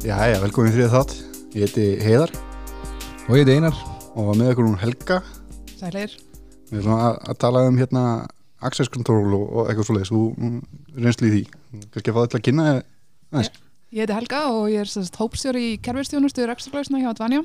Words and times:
Jæja, 0.00 0.38
velkomin 0.40 0.72
þrið 0.72 0.94
þátt. 0.94 1.10
Ég 1.52 1.66
heiti 1.66 1.82
Heiðar 2.00 2.30
Og 3.26 3.34
ég 3.36 3.42
heiti 3.42 3.56
Einar 3.58 3.80
og 4.16 4.30
með 4.32 4.54
okkur 4.54 4.64
hún 4.64 4.78
Helga. 4.80 5.18
Sælir. 5.76 6.14
Við 6.70 6.78
erum 6.80 6.94
að, 6.94 7.18
að 7.28 7.36
tala 7.42 7.64
um 7.68 7.76
hérna 7.76 8.04
access 8.64 8.88
control 8.88 9.34
og, 9.36 9.42
og 9.44 9.68
eitthvað 9.68 9.90
svoleiðis. 9.90 10.12
Þú 10.14 10.22
mm, 10.32 10.54
reynslu 11.04 11.28
í 11.28 11.32
því. 11.34 11.42
Kannski 11.92 12.14
að 12.14 12.16
fá 12.16 12.20
þetta 12.22 12.32
til 12.32 12.38
að 12.38 12.44
kynna 12.46 12.64
aðeins. 12.70 13.50
Ég 13.92 14.06
heiti 14.06 14.16
Helga 14.16 14.40
og 14.54 14.70
ég 14.72 14.86
er 14.86 14.92
sérst 14.94 15.20
hópstjóri 15.20 15.66
í 15.66 15.76
kerfistjónustu 15.84 16.48
rekstraglausna 16.48 17.02
hjá 17.02 17.10
Advanja. 17.12 17.44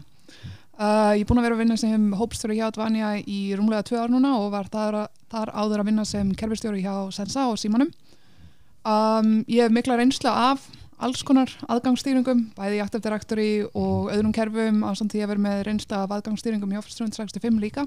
Uh, 0.79 1.11
ég 1.19 1.25
er 1.25 1.27
búin 1.27 1.44
að 1.44 1.49
vera 1.49 1.59
að 1.59 1.63
vinna 1.66 1.80
sem 1.81 2.08
hópstjóri 2.22 2.61
hjá 2.61 2.69
Advanja 2.69 3.11
í 3.19 3.41
rúmlega 3.59 3.83
tvö 3.91 3.99
ár 3.99 4.16
núna 4.16 4.31
og 4.39 4.47
var 4.55 4.72
þar, 4.72 5.02
þar 5.27 5.52
áður 5.52 5.83
að 5.83 5.91
vinna 5.91 6.08
sem 6.08 6.31
kerfistjóri 6.39 6.88
hjá 6.88 7.11
Sensa 7.19 7.49
og 7.52 7.59
Símanum. 7.59 7.91
Um, 8.88 9.41
ég 9.52 9.67
hef 9.67 9.75
mikla 9.75 9.99
reynslu 9.99 10.31
af 10.31 10.69
alls 11.04 11.23
konar 11.27 11.52
aðgangsstýringum, 11.67 12.44
bæði 12.55 12.77
í 12.77 12.84
Active 12.84 13.03
Directory 13.03 13.49
og 13.67 14.12
öðrum 14.13 14.34
kerfum 14.36 14.84
á 14.88 14.91
samt 14.95 15.13
því 15.13 15.23
að 15.26 15.31
vera 15.34 15.44
með 15.45 15.63
reynslu 15.67 15.98
af 15.98 16.13
aðgangsstýringum 16.16 16.72
í 16.76 16.80
Office 16.80 16.99
365 17.02 17.59
líka. 17.63 17.86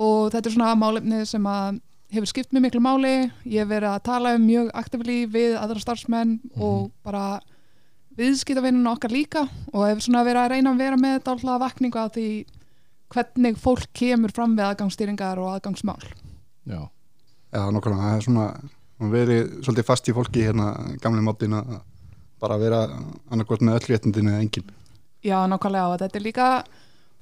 Og 0.00 0.30
þetta 0.32 0.50
er 0.50 0.54
svona 0.56 0.74
málefni 0.78 1.22
sem 1.28 1.48
að 1.48 1.80
hefur 2.10 2.30
skipt 2.30 2.54
mér 2.54 2.66
miklu 2.66 2.82
máli, 2.82 3.30
ég 3.46 3.62
hef 3.62 3.70
verið 3.70 3.90
að 3.92 4.04
tala 4.08 4.34
um 4.36 4.46
mjög 4.46 4.70
aktivlí 4.76 5.18
við 5.30 5.56
aðra 5.60 5.82
starfsmenn 5.82 6.38
og 6.58 6.90
bara 7.06 7.40
viðskiptavinnuna 8.18 8.94
okkar 8.96 9.14
líka. 9.14 9.44
Og 9.72 9.86
hefur 9.88 10.08
svona 10.08 10.24
verið 10.26 10.44
að 10.44 10.54
reyna 10.56 10.74
að 10.74 10.82
vera 10.84 11.00
með 11.00 11.20
dálta 11.28 11.58
vakningu 11.62 12.00
að 12.00 12.16
því 12.16 12.30
hvernig 13.10 13.58
fólk 13.58 13.90
kemur 13.96 14.34
fram 14.34 14.56
við 14.58 14.68
aðgangsstýringar 14.68 15.40
og 15.42 15.54
aðgangsmál. 15.54 16.02
Já, 16.68 16.82
Já, 17.50 17.64
nokkulega. 17.74 18.02
Það 18.04 18.16
er 18.16 18.26
svona 18.26 19.10
verið 19.10 19.40
svolítið 19.64 19.86
fast 19.88 20.08
í 20.10 20.14
fólki 20.14 20.44
hérna 20.46 20.68
gamli 21.02 21.22
mótin 21.24 21.56
að 21.58 21.78
bara 22.40 22.58
vera 22.60 22.82
annarkvæmt 23.30 23.64
með 23.66 23.78
öll 23.80 23.88
réttindinu 23.94 24.32
eða 24.34 24.44
engin. 24.44 24.70
Já, 25.26 25.36
nákvæmlega 25.52 25.88
og 25.92 25.98
þetta 26.00 26.18
er 26.20 26.24
líka 26.24 26.46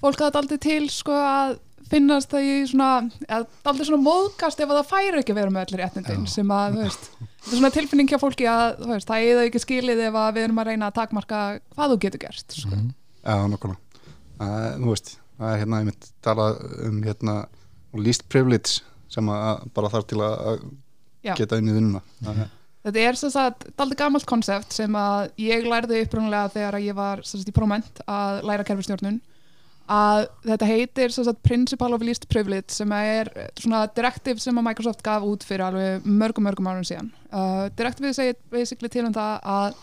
fólk 0.03 0.21
að 0.21 0.29
þetta 0.29 0.43
aldrei 0.45 0.61
til 0.63 0.85
sko 0.95 1.17
að 1.19 1.57
finnast 1.89 2.29
það 2.31 2.45
í 2.45 2.55
svona, 2.69 2.89
að 3.33 3.47
aldrei 3.71 3.87
svona 3.89 4.05
móðgast 4.05 4.61
ef 4.61 4.69
að 4.69 4.77
það 4.83 4.91
færi 4.91 5.21
ekki 5.23 5.33
að 5.33 5.39
vera 5.41 5.53
með 5.55 5.63
allir 5.65 5.81
réttindin 5.83 6.27
Já. 6.27 6.33
sem 6.35 6.51
að, 6.53 6.75
þú 6.77 6.83
veist, 6.85 7.07
þetta 7.19 7.49
er 7.49 7.57
svona 7.63 7.71
tilfinning 7.79 8.11
hjá 8.13 8.19
fólki 8.21 8.49
að, 8.53 8.75
þú 8.83 8.91
veist, 8.93 9.09
það 9.09 9.29
er 9.31 9.41
ekki 9.47 9.63
skilið 9.65 10.03
ef 10.11 10.19
að 10.21 10.35
við 10.37 10.45
erum 10.49 10.61
að 10.63 10.69
reyna 10.69 10.91
að 10.91 10.99
takmarka 10.99 11.39
hvað 11.75 11.95
þú 11.95 11.99
getur 12.05 12.23
gert, 12.27 12.59
sko. 12.59 12.75
Mhm. 12.77 12.91
Já, 13.25 13.37
nokkulega. 13.55 14.05
Það, 14.39 14.67
þú 14.83 14.93
veist, 14.93 15.15
það 15.41 15.55
er 15.55 15.63
hérna, 15.63 15.81
ég 15.81 15.89
mitt 15.89 16.11
talað 16.29 16.61
um 16.91 17.01
hérna 17.09 17.37
least 17.97 18.29
privilege 18.29 18.83
sem 19.09 19.33
að 19.33 19.65
bara 19.75 19.91
þarf 19.97 20.07
til 20.13 20.21
að 20.29 20.61
Já. 21.25 21.35
geta 21.41 21.57
inn 21.59 21.73
í 21.73 21.79
vinnuna. 21.79 22.03
Þetta 22.87 23.01
er 23.05 23.19
sem 23.19 23.33
sagt 23.35 23.67
daldi 23.79 23.97
gamalt 23.99 24.27
konsept 24.29 24.77
sem 24.77 24.95
að 24.97 25.33
ég 25.43 25.67
lærði 25.67 26.05
upprunnulega 26.05 26.53
þegar 26.55 26.79
ég 26.85 26.97
var 26.97 27.25
sagt 27.27 27.51
í 27.51 27.55
próment 27.57 28.03
að 28.07 28.45
læra 28.47 28.67
kerfistjórnun 28.69 29.19
að 29.89 30.27
þetta 30.45 30.69
heitir 30.69 31.13
sagt 31.15 31.43
Principle 31.47 31.97
of 31.97 32.05
Least 32.05 32.29
Privilege 32.29 32.75
sem 32.77 32.93
er 32.93 33.31
svona 33.59 33.87
direktiv 33.97 34.41
sem 34.43 34.57
að 34.61 34.67
Microsoft 34.69 35.03
gaf 35.05 35.25
út 35.25 35.47
fyrir 35.49 35.65
alveg 35.65 36.05
mörgum 36.05 36.45
mörgum 36.45 36.69
árum 36.69 36.85
síðan. 36.87 37.09
Uh, 37.33 37.67
direktivið 37.79 38.17
segir 38.19 38.37
basically 38.53 38.93
til 38.93 39.07
um 39.09 39.17
það 39.17 39.49
að 39.57 39.81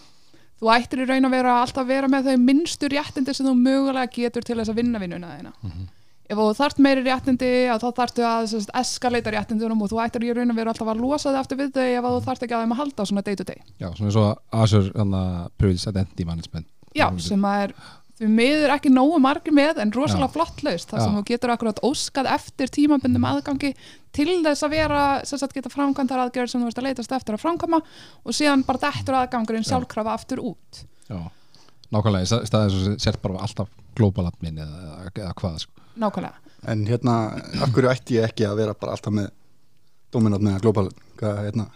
þú 0.62 0.72
ættir 0.76 1.04
í 1.04 1.10
raun 1.10 1.28
að 1.28 1.36
vera 1.36 1.58
alltaf 1.64 1.84
að 1.84 1.92
vera 1.92 2.12
með 2.12 2.30
þau 2.30 2.44
minnstu 2.46 2.90
réttindi 2.94 3.36
sem 3.36 3.50
þú 3.50 3.56
mögulega 3.60 4.14
getur 4.14 4.46
til 4.46 4.60
þess 4.62 4.72
að 4.72 4.82
vinna 4.82 5.02
vinnuna 5.02 5.34
þína. 5.36 5.56
Ef 6.26 6.40
þú 6.40 6.46
þart 6.58 6.80
meiri 6.82 7.04
réttindi 7.06 7.50
þá 7.70 7.84
þartu 8.00 8.24
að 8.26 8.46
sem 8.50 8.62
sagt, 8.64 8.72
eskalata 8.80 9.34
réttindunum 9.36 9.84
og 9.86 9.92
þú 9.92 10.00
ættir 10.02 10.24
í 10.26 10.32
raun 10.34 10.50
að 10.54 10.58
vera 10.58 10.72
alltaf 10.74 10.90
að 10.90 11.04
losa 11.04 11.30
þau 11.36 11.42
aftur 11.44 11.60
við 11.60 11.76
þau 11.76 11.84
ef 11.86 12.08
þú 12.08 12.22
þart 12.26 12.46
ekki 12.48 12.56
að 12.58 12.64
þeim 12.66 12.74
að 12.74 12.80
halda 12.82 13.06
svona 13.06 13.22
day 13.28 13.36
to 13.36 13.44
day. 13.46 13.60
já 13.78 13.88
svona 13.94 14.10
eins 14.10 14.18
og 14.18 14.42
Azure 14.64 15.06
Privilege 15.60 15.90
Identity 15.94 16.26
Management 16.26 16.68
Já, 16.96 17.10
sem 17.20 17.46
að 17.46 17.62
er 17.68 17.74
því 18.16 18.28
miður 18.32 18.72
ekki 18.78 18.90
nógu 18.96 19.18
margir 19.20 19.52
með 19.54 19.82
en 19.84 19.92
rosalega 19.92 20.32
flott 20.32 20.62
laust 20.64 20.90
þar 20.90 21.02
sem 21.04 21.16
þú 21.20 21.24
getur 21.28 21.52
akkurat 21.52 21.82
óskað 21.84 22.30
eftir 22.32 22.72
tímabundum 22.72 23.26
aðgangi 23.28 23.74
til 24.16 24.38
þess 24.46 24.64
að 24.64 24.72
vera 24.78 25.02
sem 25.28 25.38
sagt 25.42 25.54
geta 25.58 25.70
framkvæmdar 25.74 26.22
aðgerð 26.24 26.54
sem 26.54 26.62
þú 26.64 26.70
veist 26.72 26.80
að 26.80 26.88
leitast 26.88 27.12
eftir 27.12 27.36
að 27.36 27.44
framkvæma 27.44 27.82
og 28.24 28.38
síðan 28.38 28.64
bara 28.66 28.82
dettur 28.88 29.18
aðgangurinn 29.20 29.68
Já. 29.68 29.74
sjálfkrafa 29.74 30.16
aftur 30.16 30.40
út 30.48 30.86
Já, 31.12 31.20
nákvæmlega, 31.92 32.24
í 32.24 32.30
stað- 32.32 32.46
í 32.48 32.50
staðið 32.54 32.78
svo 32.80 32.96
sért 33.04 33.22
bara 33.22 33.44
alltaf 33.44 33.68
global 34.00 34.30
admin 34.32 34.64
eða, 34.64 34.80
eða, 34.96 35.12
eða 35.20 35.34
hvað 35.44 35.60
sko. 35.66 35.82
Nákvæmlega. 36.02 36.54
En 36.72 36.86
hérna, 36.90 37.16
af 37.62 37.74
hverju 37.74 37.92
ætti 37.92 38.20
ég 38.20 38.30
ekki 38.30 38.48
að 38.48 38.62
vera 38.64 38.78
bara 38.78 38.96
alltaf 38.96 39.14
með 39.14 39.32
dominant 40.14 40.46
með 40.46 40.62
global, 40.64 40.88
hvað, 41.20 41.42
hérna, 41.46 41.68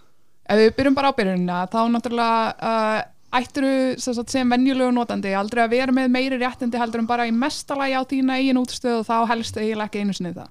Ef 0.49 0.57
við 0.57 0.71
byrjum 0.79 0.95
bara 0.97 1.11
á 1.13 1.17
byrjunina 1.17 1.57
þá 1.69 1.81
náttúrulega 1.93 2.37
uh, 2.65 3.97
sem, 4.01 4.13
sagt, 4.15 4.31
sem 4.33 4.49
venjulegu 4.49 4.89
notandi 4.95 5.35
aldrei 5.37 5.61
að 5.61 5.75
vera 5.75 5.93
með 5.93 6.07
meiri 6.09 6.39
réttindi 6.41 6.79
heldur 6.81 7.03
en 7.03 7.09
bara 7.09 7.27
í 7.29 7.33
mestalagi 7.35 7.93
á 7.93 8.01
þína 8.09 8.39
eigin 8.39 8.57
útstöðu 8.57 9.03
og 9.03 9.05
þá 9.05 9.29
helst 9.29 9.59
eiginlega 9.59 9.85
ekki 9.85 10.01
einu 10.01 10.15
sinni 10.17 10.33
það. 10.33 10.49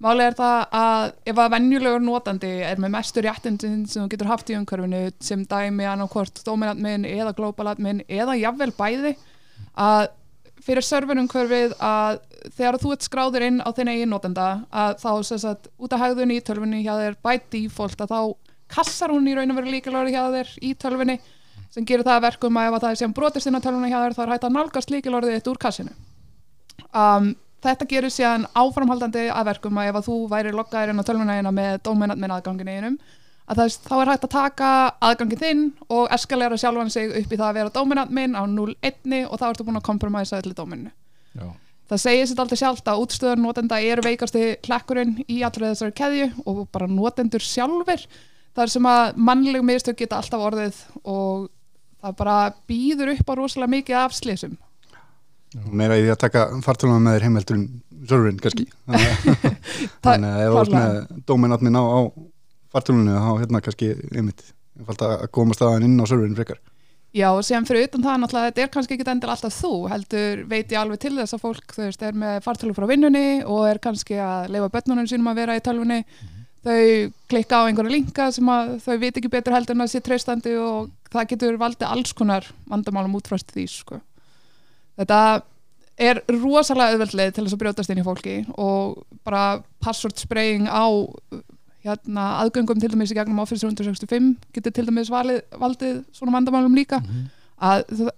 Málið 0.00 0.26
er 0.30 0.36
það 0.38 0.56
að 0.78 1.04
ef 1.32 1.38
að 1.40 1.52
venjulegur 1.52 2.02
notandi 2.04 2.52
er 2.64 2.80
með 2.80 2.94
mestu 2.96 3.24
réttindin 3.24 3.84
sem 3.88 4.02
þú 4.04 4.08
getur 4.14 4.30
haft 4.32 4.52
í 4.52 4.56
umhverfinu 4.56 5.02
sem 5.24 5.44
dæmi 5.44 5.88
annarkvort 5.88 6.40
dominantminn 6.44 7.04
eða 7.08 7.36
globaladminn 7.36 8.02
eða 8.08 8.36
jafnvel 8.40 8.72
bæði 8.76 9.14
að 9.76 10.08
fyrir 10.66 10.86
serverumhverfið 10.86 11.76
að 11.82 12.18
þegar 12.56 12.78
þú 12.82 12.92
ert 12.94 13.06
skráður 13.06 13.46
inn 13.46 13.62
á 13.62 13.70
þinn 13.74 13.92
eigin 13.92 14.12
notanda 14.12 14.48
að 14.70 14.98
þá 15.02 15.10
sem 15.28 15.40
sagt 15.42 15.70
út 15.78 15.94
af 15.94 16.02
hægðunni 16.02 16.38
í 16.40 16.44
tölvunni 16.46 16.82
hjá 16.82 16.94
þér 16.98 17.16
by 17.22 17.38
default 17.54 18.02
að 18.02 18.12
þá 18.12 18.20
kassar 18.76 19.14
hún 19.14 19.28
í 19.30 19.34
raun 19.36 19.54
og 19.54 19.60
veru 19.60 19.74
líkilorði 19.74 20.14
hjá 20.14 20.24
þér 20.34 20.52
í 20.66 20.74
tölvunni 20.82 21.18
sem 21.74 21.86
gerir 21.86 22.06
það 22.06 22.18
að 22.18 22.26
verkum 22.26 22.58
að 22.58 22.68
ef 22.68 22.76
að 22.76 22.84
það 22.84 22.94
er 22.94 23.00
sem 23.02 23.16
brotist 23.16 23.50
inn 23.50 23.58
á 23.58 23.64
tölvunni 23.64 23.90
hjá 23.92 23.98
þér 24.00 24.16
þá 24.16 24.22
er 24.24 24.32
hægt 24.34 24.46
að 24.48 24.56
nálgast 24.56 24.94
líkilorðið 24.94 25.36
þitt 25.36 25.50
úr 25.52 25.60
kassinu. 25.60 25.94
Um, 26.96 27.30
þetta 27.62 27.88
gerir 27.90 28.12
síðan 28.12 28.46
áframhaldandi 28.56 29.26
að 29.30 29.50
verkum 29.50 29.78
að 29.80 29.90
ef 29.90 30.00
að 30.00 30.08
þú 30.08 30.16
væri 30.32 30.54
loggaðir 30.54 30.92
inn 30.92 31.02
á 31.02 31.08
tölvuna 31.08 31.38
hérna 31.38 31.54
með 31.54 31.78
dominant 31.86 32.22
minn 32.22 32.34
aðgangin 32.34 32.72
einum 32.72 32.98
að 33.46 33.60
þess, 33.62 33.78
þá 33.86 33.94
er 33.96 34.10
hægt 34.10 34.26
að 34.26 34.32
taka 34.34 34.70
aðgangin 35.08 35.42
þinn 35.42 35.62
og 35.92 36.10
eskalera 36.14 36.58
sjálfan 36.60 36.92
sig 36.92 37.12
upp 37.12 37.32
í 37.32 37.38
það 37.38 37.48
að 37.48 37.58
vera 37.60 37.74
dominant 37.74 38.14
minn 38.14 38.34
á 38.34 38.42
0-1 38.50 39.16
og 39.26 39.36
þá 39.40 39.46
ertu 39.48 39.66
búin 39.66 39.80
að 39.80 39.86
kompromæsa 39.86 40.40
allir 40.40 40.56
dóminu 40.58 40.92
Já, 41.36 41.48
það 41.92 42.02
segir 42.04 42.30
sér 42.30 42.44
aldrei 42.44 42.60
sjálft 42.62 42.90
að 42.90 43.02
útstöður 43.04 43.42
notenda 43.42 43.80
eru 43.82 44.06
veikasti 44.06 44.44
klekkurinn 44.66 45.18
í 45.26 45.42
allri 45.46 45.70
þessari 45.70 45.96
keðju 46.00 46.30
og 46.44 46.62
bara 46.74 46.90
notendur 46.90 47.44
sjálfur 47.44 48.06
þar 48.56 48.72
sem 48.72 48.90
að 48.90 49.18
mannleg 49.30 49.66
mistök 49.66 50.00
geta 50.02 50.18
alltaf 50.20 50.46
orðið 50.50 50.84
og 51.04 51.50
það 52.02 52.20
bara 52.22 52.38
býður 52.68 53.14
upp 53.14 53.30
á 53.30 53.34
rosalega 53.38 53.74
mikið 53.76 54.00
af 54.02 54.16
slísum 54.16 54.56
meira 55.72 55.96
í 55.96 56.04
því 56.04 56.12
að 56.12 56.22
taka 56.22 56.46
fartöluna 56.64 57.02
með 57.02 57.16
þér 57.16 57.26
heimheldur 57.26 57.56
en 57.56 57.66
serverinn 58.06 58.40
kannski. 58.42 58.66
Þannig 60.04 60.30
að 60.30 60.42
ef 60.42 60.52
þú 60.52 60.58
ert 60.60 60.74
með 60.74 60.98
dominant 61.28 61.64
minn 61.64 61.78
á, 61.78 61.82
á 61.82 62.00
fartölunni 62.74 63.16
þá 63.16 63.32
hérna 63.42 63.62
kannski, 63.64 63.92
einmitt, 64.14 64.42
að 64.96 65.28
koma 65.34 65.56
staðan 65.56 65.86
inn 65.88 66.00
á 66.00 66.04
serverinn 66.08 66.38
frekar. 66.38 66.60
Já, 67.16 67.30
sem 67.46 67.64
fyrir 67.64 67.86
utan 67.86 68.02
það 68.04 68.18
náttúrulega, 68.20 68.48
þetta 68.50 68.62
er 68.62 68.72
kannski 68.74 68.96
ekki 68.96 69.06
endur 69.08 69.30
alltaf 69.32 69.54
þú, 69.56 69.70
heldur 69.88 70.42
veit 70.50 70.72
ég 70.74 70.80
alveg 70.80 71.00
til 71.00 71.14
þess 71.16 71.36
að 71.36 71.44
fólk, 71.46 71.72
þú 71.72 71.84
veist, 71.86 72.02
er 72.04 72.18
með 72.18 72.40
fartölu 72.44 72.74
frá 72.76 72.84
vinnunni 72.90 73.28
og 73.48 73.62
er 73.70 73.80
kannski 73.80 74.18
að 74.20 74.50
leifa 74.52 74.68
börnunum 74.74 75.08
sínum 75.08 75.30
að 75.32 75.40
vera 75.40 75.56
í 75.56 75.62
tölvunni, 75.64 76.02
þau 76.66 76.82
klikka 77.30 77.62
á 77.62 77.66
einhverja 77.70 77.94
linka 77.94 78.28
sem 78.34 78.50
að 78.52 78.74
þau 78.84 78.96
veit 79.00 79.16
ekki 79.16 79.32
betur 79.32 79.56
heldur 79.56 79.78
en 79.78 79.86
að 79.86 79.92
sé 79.94 80.02
treystandi 80.04 80.56
og 80.60 80.90
það 81.14 81.28
getur 81.32 81.60
valdið 81.62 81.88
alls 81.88 82.12
konar 82.18 82.50
vandamálum 82.68 83.16
útfröst 83.16 83.54
því, 83.54 83.68
sko. 83.70 84.00
Þetta 85.00 85.20
er 85.96 86.20
rosalega 86.28 86.92
auðveldlega 86.92 87.32
til 87.32 87.46
þess 87.46 87.56
að 87.56 87.62
brjótast 87.62 87.92
inn 87.92 88.02
í 88.02 88.04
fólki 88.04 88.36
og 88.60 89.06
bara 89.24 89.62
password 89.80 90.20
spraying 90.20 90.68
á 90.68 90.84
hérna, 91.86 92.26
aðgöngum 92.42 92.82
til 92.82 92.90
dæmis 92.92 93.14
í 93.14 93.16
gegnum 93.16 93.40
Office 93.42 93.62
365 93.64 94.34
getur 94.54 94.74
til 94.74 94.86
dæmis 94.88 95.10
valið, 95.12 95.42
valdið 95.60 95.98
svona 96.16 96.36
vandamálum 96.36 96.76
líka. 96.76 97.00
Að 97.56 97.84
það 97.92 98.14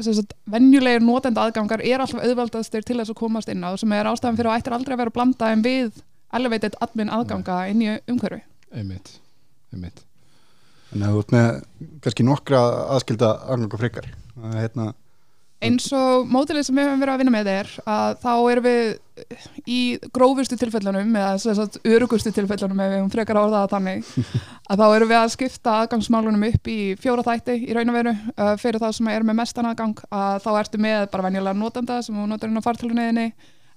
sem 0.00 0.14
sagt, 0.16 0.32
venjulegir 0.48 1.02
notenda 1.04 1.44
aðgangar 1.44 1.82
er 1.84 2.00
alltaf 2.00 2.22
auðveldastir 2.24 2.84
til 2.86 2.96
þess 2.98 3.12
að 3.12 3.18
komast 3.18 3.50
inn 3.52 3.64
á 3.64 3.76
sem 3.76 3.92
er 3.92 4.08
ástæðan 4.08 4.38
fyrir 4.38 4.50
að 4.52 4.62
ættir 4.62 4.76
aldrei 4.76 4.94
að 4.94 5.02
vera 5.02 5.12
að 5.12 5.18
blanda 5.18 5.50
en 5.52 5.64
við 5.66 6.00
elevated 6.32 6.78
admin 6.80 7.12
aðganga 7.12 7.58
inn 7.68 7.82
í 7.84 7.90
umhverfi. 8.08 8.40
Einmitt, 8.72 9.18
einmitt. 9.74 10.00
Þannig 10.92 11.06
að 11.08 11.12
þú 11.12 11.22
ert 11.22 11.34
með 11.36 11.50
kannski 12.04 12.24
nokkra 12.24 12.62
aðskilda 12.96 13.30
aðgangu 13.52 13.80
frekar. 13.80 14.08
Það 14.32 14.56
er 14.56 14.64
hérna, 14.64 14.86
eins 15.62 15.86
og 15.94 16.28
mótilið 16.30 16.66
sem 16.66 16.76
við 16.78 16.88
höfum 16.88 17.02
verið 17.02 17.14
að 17.14 17.22
vinna 17.22 17.34
með 17.34 17.50
er 17.52 17.70
að 17.88 18.16
þá 18.22 18.32
erum 18.52 18.66
við 18.66 18.82
í 19.68 19.80
grófustu 20.14 20.56
tilfellunum 20.58 21.16
eða 21.20 21.66
örugustu 21.92 22.32
tilfellunum 22.34 22.80
ef 22.82 22.90
við 22.90 22.98
höfum 22.98 23.12
frekar 23.12 23.38
að 23.38 23.48
orða 23.48 23.62
það 23.62 23.74
þannig 23.76 24.10
að 24.72 24.82
þá 24.82 24.84
erum 24.88 25.12
við 25.12 25.18
að 25.20 25.32
skipta 25.36 25.76
aðgangsmálunum 25.82 26.46
upp 26.48 26.70
í 26.72 26.78
fjóra 27.00 27.26
þætti 27.26 27.58
í 27.62 27.76
raun 27.76 27.92
og 27.92 27.98
veru. 27.98 28.14
Uh, 28.34 28.52
fyrir 28.60 28.82
það 28.82 28.96
sem 28.98 29.10
er 29.12 29.26
með 29.28 29.38
mestan 29.42 29.70
aðgang 29.70 30.04
að 30.10 30.36
þá 30.46 30.50
ertu 30.56 30.82
með 30.82 31.08
bara 31.12 31.26
venjulega 31.28 31.60
notenda 31.60 31.98
sem 32.02 32.18
þú 32.18 32.28
notar 32.30 32.50
inn 32.50 32.62
á 32.62 32.66
fartöluninni 32.66 33.28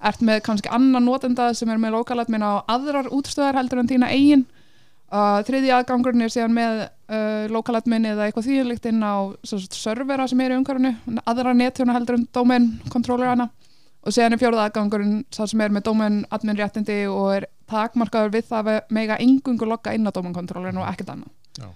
ert 0.05 0.25
með 0.25 0.41
kannski 0.45 0.71
annan 0.73 1.05
notenda 1.05 1.51
sem 1.57 1.69
er 1.71 1.79
með 1.81 1.97
lokalatmin 1.99 2.43
á 2.45 2.63
aðrar 2.71 3.11
útstöðar 3.13 3.59
heldur 3.59 3.83
en 3.83 3.91
þína 3.91 4.11
eigin 4.13 4.45
uh, 5.15 5.39
þriði 5.47 5.71
aðgangurinn 5.75 6.25
er 6.25 6.33
síðan 6.33 6.55
með 6.55 6.81
uh, 6.85 7.45
lokaladmin 7.53 8.09
eða 8.11 8.27
eitthvað 8.27 8.49
þýðilegt 8.49 8.89
inn 8.91 9.03
á 9.05 9.15
servera 9.45 10.27
sem 10.29 10.41
er 10.43 10.55
í 10.55 10.59
umhverfunu 10.59 11.21
aðra 11.23 11.55
netjóna 11.55 11.95
heldur 11.95 12.19
um 12.19 12.27
domain 12.35 12.67
kontrollerana 12.93 13.49
og 14.05 14.13
síðan 14.13 14.35
er 14.35 14.41
fjóruð 14.41 14.61
aðgangurinn 14.65 15.23
það 15.33 15.51
sem 15.51 15.63
er 15.65 15.73
með 15.73 15.87
domain 15.87 16.19
admin 16.35 16.59
réttindi 16.59 16.99
og 17.09 17.31
er 17.39 17.47
takmarkaður 17.71 18.35
við 18.35 18.51
það 18.51 18.69
að 18.75 18.93
mega 18.93 19.17
yngungu 19.23 19.69
lokka 19.69 19.95
inn 19.97 20.05
á 20.05 20.13
domain 20.13 20.35
kontrollerin 20.35 20.77
og 20.81 20.87
ekkert 20.91 21.15
annað. 21.15 21.33
Já. 21.57 21.67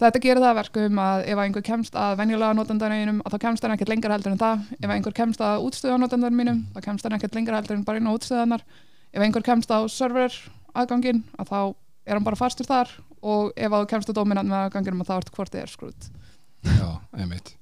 Þetta 0.00 0.20
gerir 0.24 0.42
það 0.42 0.56
verkum 0.58 0.98
að 1.04 1.26
ef 1.30 1.40
einhver 1.44 1.64
kemst 1.64 1.98
að 2.00 2.16
venjulega 2.18 2.56
notendarinum 2.56 3.20
að 3.22 3.36
þá 3.36 3.44
kemst 3.44 3.66
hann 3.66 3.74
ekkert 3.76 3.92
lengra 3.92 4.16
heldur 4.16 4.32
en 4.34 4.40
það. 4.40 4.64
Ef 4.80 4.90
einhver 4.90 5.14
kemst 5.14 5.44
að 5.44 5.68
útstöðanotendarin 5.68 6.40
mínum 6.40 6.64
þá 6.74 6.80
kemst 6.88 7.06
hann 7.06 7.14
ekkert 7.18 7.36
lengra 7.38 7.60
heldur 7.60 7.78
en 7.78 7.84
bara 7.86 8.00
inn 8.00 8.08
á 8.10 8.16
útstöðanar 8.16 8.64
ef 9.14 9.22
einhver 9.22 9.44
kemst 9.46 9.70
á 9.70 9.78
server 9.92 10.34
aðgangin 10.74 11.22
að 11.38 11.52
þá 11.52 11.60
er 12.06 12.16
hann 12.18 12.26
bara 12.26 12.38
fastur 12.38 12.68
þar? 12.68 12.90
Og 13.24 13.52
ef 13.56 13.72
þú 13.72 13.82
kemst 13.90 14.10
á 14.12 14.14
dominant 14.16 14.48
með 14.50 14.66
aðganginum 14.68 15.04
að 15.04 15.10
þá 15.10 15.14
ert 15.16 15.34
hvort 15.36 15.54
þið 15.54 15.62
er 15.64 15.72
skrút 15.72 16.08
Já, 16.64 16.88
einmitt. 17.16 17.54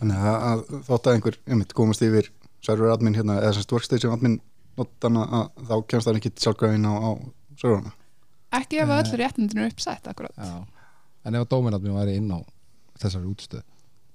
Þannig 0.00 0.24
að, 0.28 0.36
að 0.50 0.62
þótt 0.88 1.06
að 1.06 1.16
einhver 1.16 1.36
einmitt, 1.46 1.74
komast 1.78 2.02
yfir 2.04 2.30
server 2.66 2.90
admin 2.92 3.14
hérna 3.16 3.38
eða 3.40 3.54
semst 3.56 3.72
workstation 3.72 4.14
admin 4.16 4.40
notana 4.76 5.22
að 5.38 5.68
þá 5.68 5.74
kemst 5.92 6.08
það 6.08 6.18
ekki 6.20 6.32
sjálfgræðin 6.42 6.88
á, 6.90 6.94
á 6.98 7.10
serverana. 7.60 7.92
Ekki 8.56 8.80
ef 8.82 8.92
öll 8.96 9.20
réttindin 9.20 9.62
eru 9.62 9.70
uppsett 9.70 10.10
akkurat. 10.10 10.34
Já. 10.36 10.90
En 11.26 11.38
ef 11.38 11.46
að 11.46 11.50
dóminatmi 11.54 11.94
væri 11.94 12.16
inn 12.20 12.30
á 12.34 12.38
þessari 13.00 13.30
útstöð? 13.30 13.64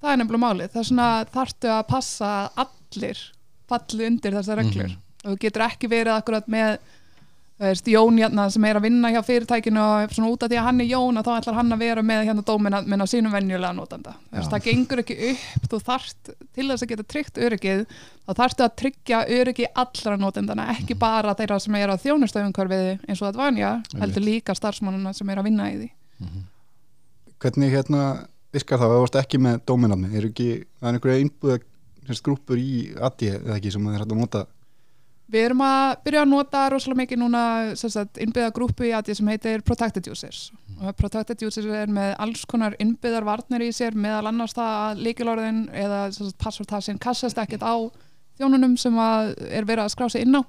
Það 0.01 0.12
er 0.13 0.19
nefnilega 0.21 0.44
málið, 0.44 0.71
það 0.74 0.81
er 0.81 0.89
svona 0.89 1.07
þarftu 1.31 1.71
að 1.71 1.81
passa 1.92 2.30
að 2.31 2.62
allir 2.65 3.24
falli 3.71 4.07
undir 4.09 4.38
þessar 4.39 4.62
reglur. 4.62 4.92
Mhm. 4.92 5.00
og 5.21 5.36
þú 5.36 5.42
getur 5.44 5.63
ekki 5.68 5.89
verið 5.92 6.15
akkurat 6.18 6.48
með 6.50 6.80
veist, 7.61 7.87
Jón 7.87 8.17
hérna 8.19 8.47
sem 8.51 8.65
er 8.67 8.79
að 8.79 8.85
vinna 8.87 9.11
hjá 9.13 9.19
fyrirtækinu 9.25 9.81
og 9.81 10.15
svona 10.15 10.31
út 10.33 10.43
af 10.45 10.51
því 10.51 10.59
að 10.59 10.67
hann 10.67 10.81
er 10.83 10.89
Jón 10.89 11.19
og 11.19 11.25
þá 11.27 11.31
ætlar 11.35 11.57
hann 11.59 11.75
að 11.75 11.83
vera 11.85 12.03
með 12.05 12.23
hérna 12.29 12.45
dómina 12.47 12.81
minn 12.85 13.03
á 13.03 13.07
sínum 13.09 13.35
venjulega 13.35 13.73
notanda. 13.77 14.15
Veist, 14.33 14.51
það 14.51 14.65
gengur 14.67 15.03
ekki 15.03 15.17
upp, 15.29 15.67
þú 15.71 15.81
þarft 15.89 16.31
til 16.41 16.67
þess 16.67 16.85
að 16.85 16.91
geta 16.93 17.07
tryggt 17.13 17.41
öryggið 17.47 17.83
þá 18.25 18.33
þarftu 18.41 18.65
að 18.65 18.75
tryggja 18.81 19.21
öryggi 19.37 19.69
allra 19.83 20.17
notendana 20.19 20.67
ekki 20.75 20.97
bara 20.99 21.35
þeirra 21.37 21.59
sem 21.61 21.77
er 21.79 21.93
á 21.93 21.95
þjónustöfumkörfiði 22.01 22.93
eins 23.07 23.21
og 23.21 23.29
það 23.29 23.41
vanja 23.41 23.71
heldur 24.01 24.25
líka 24.25 24.55
starfsmannuna 24.57 25.13
sem 25.17 25.29
er 25.29 25.41
að 25.41 25.49
vinna 25.49 25.71
í 25.71 25.77
því. 25.79 25.89
Hvernig 27.41 27.73
hérna 27.73 28.05
virkar 28.53 28.79
það? 28.79 28.87
Að 28.87 28.95
það 28.95 29.03
varst 29.05 29.19
ekki 29.21 29.41
með 29.41 29.61
dóminadmi 29.69 30.15
er 30.17 30.27
ekki, 30.29 30.49
það 30.79 30.89
er 30.89 30.97
einhverja 30.97 31.25
innbúða 31.25 31.61
grúpur 32.25 32.59
í 32.59 32.91
AD 32.99 33.23
eða 33.29 33.55
ekki 33.57 33.71
sem 33.71 33.85
það 33.85 33.95
er 33.95 34.03
hægt 34.03 34.11
að 34.11 34.19
nota 34.19 34.45
Við 35.31 35.45
erum 35.47 35.61
að 35.63 35.93
byrja 36.03 36.21
að 36.25 36.31
nota 36.33 36.61
rosalega 36.73 37.01
mikið 37.05 37.19
núna 37.21 37.41
innbyggða 38.19 38.51
grúpu 38.55 38.87
í 38.89 38.91
AD 38.97 39.13
sem 39.15 39.29
heitir 39.31 39.61
Protected 39.63 40.09
Users. 40.11 40.49
Og 40.81 40.95
Protected 40.99 41.43
Users 41.45 41.69
er 41.71 41.91
með 41.93 42.17
alls 42.19 42.41
konar 42.49 42.75
innbyggðar 42.83 43.27
varnir 43.29 43.63
í 43.63 43.69
sér 43.75 43.95
meðal 43.95 44.27
annars 44.27 44.57
það 44.57 44.73
að 44.81 45.05
líkilorðin 45.05 45.61
eða 45.83 46.01
passvortassin 46.41 46.99
kassast 46.99 47.39
ekkert 47.39 47.63
á 47.63 47.75
þjónunum 48.41 48.75
sem 48.81 48.99
að 48.99 49.31
er 49.47 49.69
verið 49.69 49.85
að 49.85 49.95
skrá 49.95 50.09
sig 50.11 50.27
inn 50.27 50.35
á. 50.35 50.43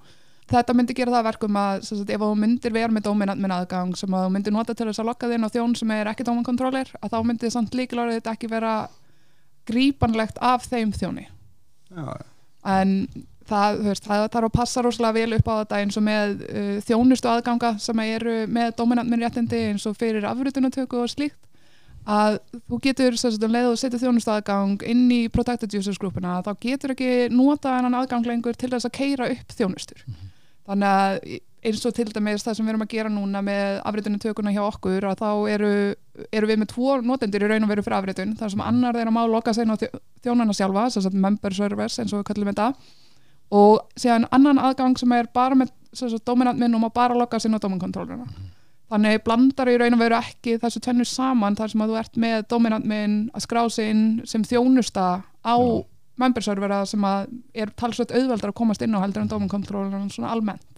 Þetta 0.50 0.75
myndi 0.75 0.96
gera 0.99 1.12
það 1.12 1.20
að 1.20 1.29
verkum 1.31 1.56
að 1.62 1.84
sagt, 1.87 2.11
ef 2.11 2.23
þú 2.25 2.34
myndir 2.43 2.75
vera 2.75 2.93
með 2.93 3.06
dóminant 3.06 3.40
minn 3.40 3.55
aðgang 3.55 3.94
sem 3.96 4.14
að 4.17 4.26
þú 4.26 4.32
myndir 4.34 4.56
nota 4.56 4.75
til 4.75 4.88
þess 4.88 5.00
að 5.00 5.11
lokka 5.12 5.31
þinn 5.31 5.46
á 5.46 5.55
þjón 5.55 5.76
sem 5.79 5.93
er 5.94 6.11
ekki 6.11 6.26
dóminkontroller 6.26 6.90
að 6.99 7.14
þá 7.14 7.19
myndi 7.29 7.50
samt 7.55 7.76
líkilorðið 7.79 8.19
þetta 8.19 8.34
ekki 8.34 8.50
vera 8.50 8.73
grípanlegt 9.70 10.43
af 10.43 10.67
þeim 10.67 10.90
þjóni. 10.96 11.29
Já, 11.94 12.08
en 12.75 12.96
það, 13.49 13.79
veist, 13.87 14.06
það 14.09 14.27
þarf 14.35 14.49
að 14.49 14.56
passa 14.56 14.83
rosalega 14.85 15.17
vel 15.19 15.37
upp 15.39 15.49
á 15.50 15.55
þetta 15.62 15.81
eins 15.83 15.97
og 16.00 16.05
með 16.06 16.35
uh, 16.49 16.75
þjónustu 16.89 17.31
aðganga 17.33 17.73
sem 17.83 18.03
eru 18.06 18.37
með 18.49 18.75
dominantminn 18.81 19.23
réttindi 19.25 19.62
eins 19.71 19.87
og 19.91 19.97
fyrir 20.00 20.27
afrutunatöku 20.29 21.03
og 21.03 21.11
slíkt. 21.12 21.39
Að 22.03 22.41
þú 22.67 22.81
getur 22.83 23.15
sagt, 23.21 23.44
um 23.47 23.53
leið 23.55 23.69
og 23.71 23.79
setja 23.79 24.00
þjónustu 24.03 24.33
aðgang 24.35 24.81
inn 24.91 25.05
í 25.15 25.21
Protected 25.31 25.71
Users 25.79 26.00
grúpuna 26.03 26.41
þá 26.43 26.50
getur 26.65 26.97
ekki 26.97 27.29
nota 27.31 27.77
hennan 27.77 27.94
aðgang 28.00 28.27
lengur 28.27 28.59
til 28.59 28.73
þess 28.73 28.89
að 28.89 28.97
keira 28.97 29.29
upp 29.31 29.55
þjónustur. 29.55 30.03
Þannig 30.67 30.89
að 30.89 31.21
eins 31.62 31.85
og 31.87 31.94
til 31.94 32.09
dæmis 32.11 32.43
það 32.43 32.56
sem 32.59 32.67
við 32.67 32.73
erum 32.73 32.83
að 32.83 32.91
gera 32.91 33.11
núna 33.12 33.39
með 33.47 33.77
afritunatökuna 33.87 34.50
hjá 34.50 34.65
okkur 34.67 35.05
að 35.12 35.21
þá 35.21 35.29
eru, 35.53 35.71
eru 36.35 36.49
við 36.50 36.59
með 36.59 36.73
tvo 36.73 36.97
notendur 37.06 37.44
í 37.47 37.50
raun 37.53 37.67
og 37.69 37.71
veru 37.71 37.85
fyrir 37.87 37.99
afritun 38.00 38.33
þar 38.41 38.50
sem 38.56 38.65
annar 38.67 38.99
þeirra 38.99 39.15
má 39.15 39.23
loka 39.31 39.55
sig 39.55 39.62
inn 39.62 39.71
á 39.71 39.79
þjó- 39.79 40.00
þjónana 40.27 40.56
sjálfa 40.59 40.89
sem 40.91 41.05
sagt 41.06 41.15
member 41.23 41.55
servers 41.55 42.00
eins 42.03 42.11
og 42.11 42.25
við 42.25 42.29
kallum 42.33 42.50
þetta 42.50 42.67
og 43.53 44.01
síðan 44.01 44.27
annan 44.33 44.61
aðgang 44.63 44.97
sem 45.01 45.13
er 45.17 45.29
bara 45.35 45.59
með 45.59 45.73
sem 45.93 46.09
sagt, 46.09 46.25
dominant 46.25 46.59
minn 46.61 46.75
og 46.75 46.87
má 46.87 46.89
bara 46.95 47.17
loka 47.19 47.41
sig 47.41 47.51
inn 47.51 47.59
á 47.61 47.63
dominkontrolluna 47.63 48.27
þannig 48.93 49.23
blandar 49.25 49.71
í 49.73 49.79
raun 49.81 49.97
og 49.97 50.03
veru 50.03 50.19
ekki 50.19 50.59
þessu 50.61 50.81
tvennu 50.85 51.05
saman 51.09 51.57
þar 51.57 51.73
sem 51.73 51.85
að 51.85 51.93
þú 51.93 51.99
ert 52.01 52.19
með 52.25 52.45
dominant 52.53 52.89
minn 52.89 53.17
að 53.33 53.47
skrá 53.47 53.63
sig 53.73 53.93
inn 53.93 54.05
sem 54.29 54.45
þjónusta 54.45 55.07
á 55.25 55.57
Já. 55.57 55.85
member 56.21 56.45
servera 56.45 56.83
sem 56.89 57.05
að 57.09 57.31
er 57.57 57.73
talsveit 57.77 58.13
auðveldar 58.13 58.53
að 58.53 58.59
komast 58.61 58.85
inn 58.85 58.97
á 58.97 59.01
heldur 59.05 59.25
en 59.25 59.33
dominkontrolluna 59.33 60.03
svona 60.13 60.33
almennt. 60.33 60.69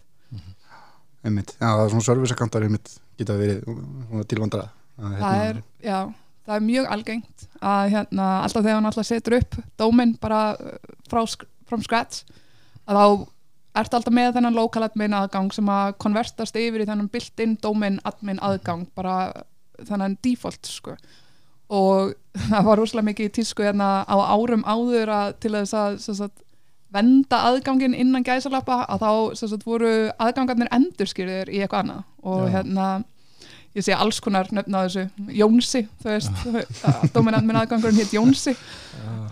Einmitt, 1.24 1.54
já, 1.56 1.70
það 1.70 1.84
er 1.86 1.92
svona 1.94 2.06
serviceakantar 2.10 2.66
einmitt 2.66 2.90
geta 3.18 3.36
verið 3.38 3.64
svona 3.64 4.26
tilvandra 4.28 4.68
það 4.98 5.42
er, 5.48 5.60
já, 5.82 5.98
það 6.46 6.56
er 6.56 6.64
mjög 6.68 6.88
algengt 6.96 7.46
að 7.58 7.84
hérna, 7.96 8.26
alltaf 8.44 8.62
þegar 8.62 8.78
hann 8.78 8.88
alltaf 8.90 9.08
setur 9.08 9.38
upp 9.40 9.58
dóminn 9.80 10.14
bara 10.22 10.42
uh, 10.54 10.74
frá 11.10 11.22
from 11.64 11.82
scratch 11.82 12.22
að 12.88 13.00
þá 13.00 13.30
ert 13.80 13.96
alltaf 13.96 14.14
með 14.14 14.36
þennan 14.36 14.56
local 14.56 14.84
admin 14.86 15.16
aðgang 15.16 15.50
sem 15.54 15.68
að 15.72 15.96
konvertast 16.02 16.56
yfir 16.58 16.84
í 16.84 16.86
þennan 16.88 17.10
built-in 17.10 17.56
dóminn 17.62 17.98
admin 18.06 18.40
aðgang 18.44 18.86
bara 18.94 19.44
þennan 19.82 20.18
default 20.22 20.70
sko. 20.70 20.94
Og 21.74 22.14
það 22.50 22.68
var 22.68 22.80
rosalega 22.80 23.10
mikið 23.10 23.30
í 23.30 23.34
tísku 23.40 23.66
hérna 23.66 24.04
á 24.06 24.16
árum 24.30 24.64
áður 24.66 25.14
að 25.14 25.38
til 25.42 25.54
þess 25.56 25.78
að 25.80 25.98
sagt, 26.06 26.44
venda 26.94 27.40
aðgangin 27.48 27.96
innan 27.98 28.22
gæsalappa 28.26 28.84
að 28.86 29.02
þá 29.02 29.40
sagt, 29.40 29.66
voru 29.66 29.90
aðgangarnir 30.22 30.70
endurskýrðir 30.74 31.50
í 31.50 31.64
eitthvað 31.64 31.82
annað. 31.82 32.06
Og 32.22 32.46
Já. 32.46 32.52
hérna 32.58 32.86
ég 33.74 33.82
sé 33.82 33.96
alls 33.98 34.20
konar 34.22 34.46
nöfn 34.54 34.76
á 34.78 34.86
þessu. 34.86 35.08
Jónsi, 35.34 35.82
þú 35.98 36.12
veist 36.12 36.76
dominant 37.16 37.46
minn 37.48 37.58
aðgangurinn 37.58 37.98
hétt 37.98 38.14
Jónsi 38.14 38.54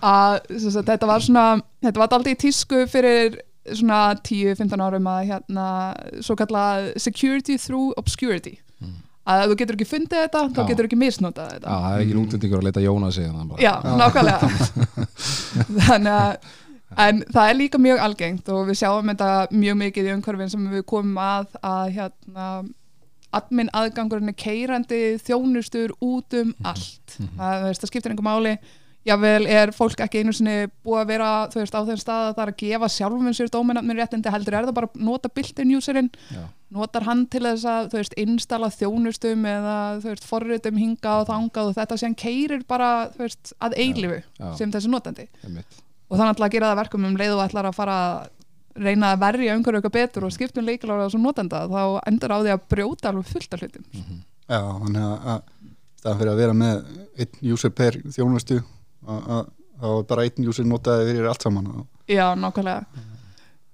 að 0.03 0.37
sagt, 0.59 0.87
þetta 0.89 1.09
var 1.09 1.23
svona 1.25 1.45
þetta 1.83 2.03
var 2.03 2.15
aldrei 2.17 2.35
tísku 2.39 2.83
fyrir 2.91 3.39
svona 3.63 4.01
10-15 4.19 4.83
árum 4.83 5.07
að 5.07 5.21
hérna 5.31 5.67
svo 6.23 6.35
kallað 6.39 6.91
security 6.99 7.57
through 7.57 7.93
obscurity. 7.99 8.57
Mm. 8.83 8.97
að 9.23 9.43
ef 9.43 9.51
þú 9.51 9.55
getur 9.61 9.77
ekki 9.77 9.87
fundið 9.87 10.25
þetta, 10.25 10.41
þá 10.51 10.59
Já. 10.59 10.67
getur 10.67 10.89
ekki 10.89 10.99
misnotað 10.99 11.45
Já, 11.45 11.53
þetta 11.53 11.77
það 11.77 11.93
er 11.93 12.01
ekki 12.03 12.17
útlendingur 12.23 12.59
að 12.59 12.67
leita 12.67 12.83
Jónas 12.83 13.19
í 13.21 13.23
þannig 13.29 13.63
Já, 13.63 13.73
nákvæmlega. 14.01 14.49
Þannig 15.87 16.13
að 16.17 16.51
en 17.03 17.23
það 17.33 17.49
er 17.49 17.57
líka 17.57 17.79
mjög 17.81 18.03
algengt 18.05 18.49
og 18.53 18.67
við 18.67 18.79
sjáum 18.83 19.09
þetta 19.13 19.29
mjög 19.55 19.77
mikið 19.79 20.09
í 20.09 20.13
umhverfin 20.17 20.51
sem 20.51 20.65
við 20.73 20.85
komum 20.89 21.17
að 21.23 21.55
að 21.63 21.93
hérna 21.95 22.47
admin 23.33 23.71
aðgangurinn 23.73 24.29
er 24.29 24.37
keirandi 24.37 25.01
þjónustur 25.23 25.95
út 26.03 26.35
um 26.37 26.53
allt. 26.61 27.15
Það, 27.17 27.55
þú 27.63 27.69
veist, 27.69 27.81
það 27.81 27.91
skiptir 27.91 28.13
einhver 28.13 28.27
máli 28.27 28.53
jável 29.07 29.45
er 29.51 29.71
fólk 29.75 29.99
ekki 30.05 30.23
einu 30.23 30.33
sinni 30.35 30.67
búið 30.85 31.01
að 31.01 31.09
vera 31.11 31.29
þú 31.51 31.59
veist, 31.59 31.75
á 31.75 31.81
þeim 31.87 31.99
stað 31.99 32.25
að 32.27 32.35
það 32.37 32.43
er 32.43 32.51
að 32.53 32.59
gefa 32.63 32.89
sjálfum 32.93 33.33
sér 33.35 33.51
dóminatminn 33.51 33.99
réttindi 33.99 34.31
heldur 34.31 34.57
er 34.57 34.67
það 34.67 34.77
bara 34.79 34.91
nota 34.95 35.31
built-in 35.33 35.73
userinn. 35.77 36.11
Já. 36.31 36.43
notar 36.73 37.03
hann 37.05 37.27
til 37.29 37.43
þess 37.45 37.65
að 37.69 37.89
þú 37.91 37.99
veist, 37.99 38.13
installa 38.17 38.69
þjónustum 38.73 39.43
eða 39.45 39.75
þú 40.01 40.09
veist, 40.09 40.23
forritum 40.25 40.79
hinga 40.81 41.17
og 41.21 41.27
þangað 41.29 41.69
og 41.69 41.75
þetta 41.77 41.97
sem 42.01 42.15
keirir 42.17 42.63
bara 42.67 42.87
þú 43.13 43.25
veist, 43.27 43.51
að 43.61 43.75
eilifu 43.77 44.21
sem 44.57 44.71
þessi 44.73 44.89
notandi. 44.89 45.27
Og 46.09 46.17
þannig 46.17 46.41
að 46.41 46.55
gera 46.55 46.71
það 46.71 46.79
verkum 46.81 47.05
um 47.05 47.19
leið 47.19 47.35
og 47.35 47.43
ætlar 47.45 47.69
að 47.69 47.77
fara 47.77 47.97
að 48.07 48.31
reyna 48.87 49.11
að 49.13 49.21
verja 49.21 49.55
umhverju 49.57 49.79
eitthvað 49.79 49.95
betur 49.99 50.25
og 50.25 50.33
skiptum 50.33 50.65
leikilára 50.65 51.05
þessum 51.05 51.27
notanda 51.27 51.67
þá 51.69 51.83
endur 52.09 52.33
á 52.33 52.37
því 52.41 52.53
að 52.55 52.63
brjóta 52.73 53.11
alveg 53.11 53.29
fullt 53.29 53.53
af 53.53 53.61
hlutum. 53.61 53.85
Já, 54.49 54.57
þannig 54.57 55.03
að, 55.03 55.19
að 59.07 59.97
bara 60.07 60.27
einn 60.27 60.47
user 60.47 60.67
notaði 60.67 61.09
fyrir 61.11 61.27
allt 61.31 61.43
saman 61.43 61.73
Já, 62.07 62.33
nákvæmlega. 62.35 63.09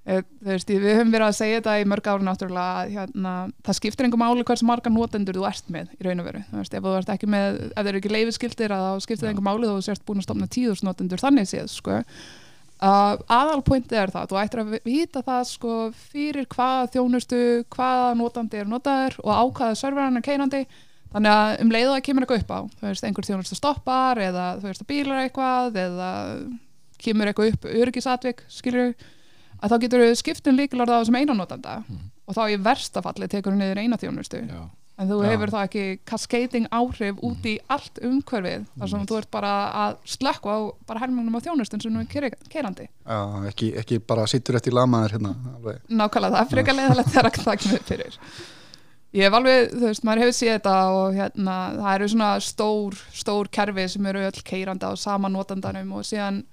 Eh, 0.10 0.24
þú 0.42 0.50
veist, 0.50 0.70
við 0.72 0.86
höfum 0.88 1.12
verið 1.14 1.28
að 1.28 1.36
segja 1.38 1.58
þetta 1.60 1.74
í 1.78 1.86
mörg 1.92 2.08
ári 2.10 2.26
náttúrulega 2.26 2.82
að 2.82 2.94
hérna, 2.96 3.32
það 3.68 3.78
skiptir 3.78 4.08
einhver 4.08 4.22
máli 4.22 4.46
hversu 4.48 4.66
marga 4.66 4.90
notendur 4.90 5.38
þú 5.38 5.46
ert 5.50 5.70
með 5.70 5.92
í 6.00 6.06
raun 6.08 6.24
og 6.24 6.30
veru, 6.30 6.42
þú 6.50 6.62
veist, 6.62 6.78
ef 6.78 6.86
þú 6.86 6.94
ert 6.98 7.12
ekki 7.14 7.30
með 7.30 7.60
ef 7.68 7.76
þeir 7.78 7.90
eru 7.92 8.00
ekki 8.00 8.12
leifiskildir 8.16 8.74
að 8.74 8.86
þá 8.86 9.06
skiptir 9.06 9.26
það 9.26 9.34
einhver 9.34 9.46
máli 9.46 9.70
þú 9.70 9.84
sért 9.86 10.06
búin 10.08 10.24
að 10.24 10.26
stopna 10.26 10.50
tíðus 10.56 10.82
notendur 10.88 11.22
þannig 11.22 11.50
séð, 11.52 11.70
sko. 11.76 12.00
Uh, 12.80 13.20
aðalpointið 13.28 14.00
er 14.00 14.14
það, 14.16 14.30
þú 14.32 14.40
ættir 14.40 14.64
að 14.64 14.76
vita 14.88 15.22
það 15.28 15.42
sko 15.52 15.78
fyrir 16.10 16.46
hvaða 16.56 16.90
þjónustu 16.96 17.42
hvaða 17.76 18.14
notandi 18.16 18.62
er 18.64 18.70
notaður 18.72 19.20
og 19.26 19.34
á 19.36 19.44
hvaða 19.60 19.80
serveran 19.82 20.18
er 20.18 20.26
keinandi 20.26 20.64
þannig 21.14 21.36
að 21.36 21.54
um 21.64 21.72
leiðu 21.74 21.94
að 21.96 22.04
kemur 22.06 22.26
eitthvað 22.26 22.44
upp 22.44 22.52
á 22.54 22.60
þú 22.80 22.88
veist, 22.90 23.06
einhver 23.08 23.26
þjónustu 23.30 23.58
stoppar 23.58 24.22
eða 24.22 24.48
þú 24.62 24.68
veist 24.70 24.84
að 24.84 24.90
bílar 24.92 25.24
eitthvað 25.26 25.80
eða 25.86 26.10
kemur 27.00 27.32
eitthvað 27.32 27.54
upp 27.56 27.70
örgisatvik 27.72 28.44
skilur 28.52 28.92
að 29.60 29.72
þá 29.74 29.78
getur 29.84 30.04
við 30.06 30.18
skiptum 30.20 30.60
líkilarða 30.60 31.00
á 31.00 31.02
þessum 31.02 31.18
einanotanda 31.20 31.80
og 32.30 32.36
þá 32.38 32.44
í 32.54 32.60
versta 32.62 33.02
falli 33.04 33.28
tekur 33.32 33.56
við 33.56 33.64
niður 33.64 33.82
eina 33.82 33.98
þjónustu. 34.00 34.44
Já. 34.46 34.62
en 35.00 35.08
þú 35.10 35.18
Já. 35.24 35.30
hefur 35.32 35.52
þá 35.56 35.58
ekki 35.64 35.84
cascading 36.12 36.68
áhrif 36.76 37.20
út 37.24 37.46
í 37.48 37.56
allt 37.72 38.00
umhverfið 38.04 38.66
þar 38.78 38.92
sem 38.92 39.06
þú 39.10 39.18
ert 39.22 39.32
bara 39.32 39.54
að 39.82 39.98
slökka 40.14 40.52
á 40.52 40.58
bara 40.86 41.00
helmingnum 41.06 41.40
á 41.40 41.46
þjónustun 41.48 41.82
sem 41.82 41.96
þú 41.96 42.06
er 42.20 42.38
kerandi 42.52 42.86
Já, 42.86 43.20
ekki, 43.50 43.74
ekki 43.80 44.00
bara 44.04 44.28
sittur 44.28 44.60
eftir 44.60 44.76
lamaður 44.76 45.18
hérna 45.18 45.34
alveg. 45.56 45.82
nákvæmlega, 45.88 46.36
það 46.36 46.44
er 46.44 46.52
ég 49.16 49.26
hef 49.26 49.36
alveg, 49.40 49.74
þú 49.74 49.88
veist, 49.88 50.06
maður 50.06 50.24
hefur 50.26 50.38
séð 50.38 50.54
þetta 50.58 50.76
og 50.94 51.18
hérna, 51.18 51.58
það 51.80 51.92
eru 51.96 52.08
svona 52.14 52.30
stór 52.46 53.02
stór 53.16 53.50
kerfi 53.58 53.88
sem 53.96 54.08
eru 54.12 54.24
öll 54.28 54.42
keirandi 54.46 54.90
á 54.90 54.94
sama 55.00 55.32
notandanum 55.34 55.96
og 55.98 56.08
síðan 56.08 56.44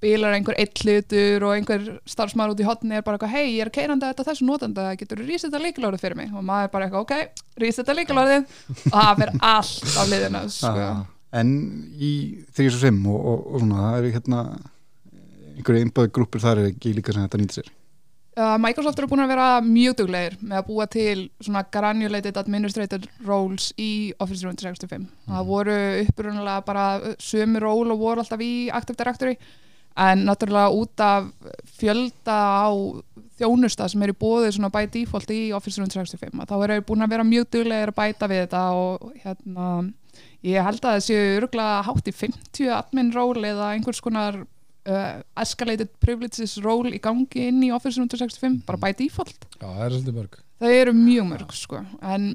bílar 0.00 0.32
einhver 0.32 0.56
eitt 0.56 0.80
hlutur 0.80 1.44
og 1.44 1.54
einhver 1.58 1.84
starfsmaður 2.08 2.54
út 2.54 2.62
í 2.62 2.68
hotni 2.68 2.96
er 2.96 3.04
bara 3.04 3.18
eitthvað 3.18 3.34
hei, 3.34 3.56
ég 3.58 3.66
er 3.66 3.72
keirandi 3.74 4.08
þetta 4.08 4.26
þessu 4.30 4.46
notanda, 4.48 4.86
getur 4.96 5.20
þú 5.20 5.28
rísita 5.28 5.60
líkilórið 5.60 6.04
fyrir 6.06 6.16
mig? 6.16 6.30
Og 6.32 6.46
maður 6.46 6.68
er 6.68 6.72
bara 6.72 6.88
eitthvað, 6.88 7.04
ok, 7.04 7.42
rísita 7.60 7.96
líkilórið 7.98 8.46
og 8.46 8.94
það 8.96 9.20
fyrir 9.20 9.34
allt 9.50 9.98
á 10.00 10.02
liðina 10.08 10.44
sko. 10.56 10.86
En 11.40 11.50
í 12.00 12.12
365 12.56 13.04
og, 13.12 13.18
og, 13.20 13.44
og 13.44 13.60
svona, 13.60 13.82
það 13.84 13.98
eru 14.00 14.14
hérna 14.16 14.40
einhverju 15.60 15.84
einbæðu 15.84 16.14
grúpur 16.16 16.42
þar 16.42 16.62
er 16.62 16.72
ekki 16.72 16.96
líka 16.96 17.12
sem 17.12 17.26
þetta 17.26 17.42
nýtir 17.42 17.60
sér 17.60 17.70
Uh, 18.40 18.54
Microsoft 18.62 18.96
eru 19.00 19.08
búin 19.10 19.20
að 19.20 19.32
vera 19.34 19.46
mjög 19.60 19.96
duglegir 19.98 20.36
með 20.40 20.60
að 20.60 20.68
búa 20.70 20.84
til 20.88 21.16
svona 21.42 21.60
granulated 21.74 22.38
administrator 22.40 23.02
roles 23.26 23.66
í 23.76 24.14
Office 24.22 24.46
365 24.46 25.08
það 25.26 25.48
voru 25.50 25.74
upprunalega 26.06 26.62
bara 26.64 26.84
sömu 27.20 27.60
ról 27.60 27.90
og 27.92 28.00
voru 28.00 28.22
alltaf 28.22 28.40
í 28.40 28.70
Active 28.72 28.96
Directory 28.96 29.34
en 30.06 30.22
náttúrulega 30.24 30.70
út 30.72 31.02
af 31.04 31.26
fjölda 31.80 32.38
á 32.64 32.70
þjónusta 33.42 33.90
sem 33.90 34.06
er 34.06 34.14
í 34.14 34.16
bóði 34.22 34.54
svona 34.54 34.72
by 34.72 34.86
default 34.94 35.34
í 35.34 35.40
Office 35.56 35.82
365 35.82 36.40
að 36.40 36.54
þá 36.54 36.56
eru 36.68 36.86
búin 36.88 37.04
að 37.04 37.12
vera 37.16 37.26
mjög 37.26 37.50
duglegir 37.58 37.92
að 37.92 37.98
bæta 37.98 38.30
við 38.30 38.44
þetta 38.46 38.62
og 38.78 39.10
hérna 39.24 39.66
ég 40.46 40.64
held 40.64 40.80
að 40.80 40.96
það 40.96 41.04
séu 41.10 41.36
örgulega 41.42 41.84
hátt 41.90 42.08
í 42.08 42.16
50 42.22 42.72
admin 42.78 43.12
ról 43.12 43.36
eða 43.42 43.74
einhvers 43.74 44.00
konar 44.04 44.46
uh, 44.88 45.22
escalated 45.42 45.90
privileges 46.02 46.56
ról 46.64 46.88
í 46.90 47.00
gangi 47.02 47.48
inn 47.48 47.64
í 47.66 47.72
Office 47.74 47.98
365 48.00 48.62
bara 48.68 48.80
by 48.80 48.94
default. 48.98 49.48
Já, 49.58 49.66
það 49.66 49.82
er 49.86 49.96
svolítið 49.96 50.20
mörg. 50.20 50.38
Það 50.60 50.76
eru 50.76 50.94
mjög 50.96 51.28
mörg 51.30 51.52
sko. 51.56 51.82
En 52.04 52.30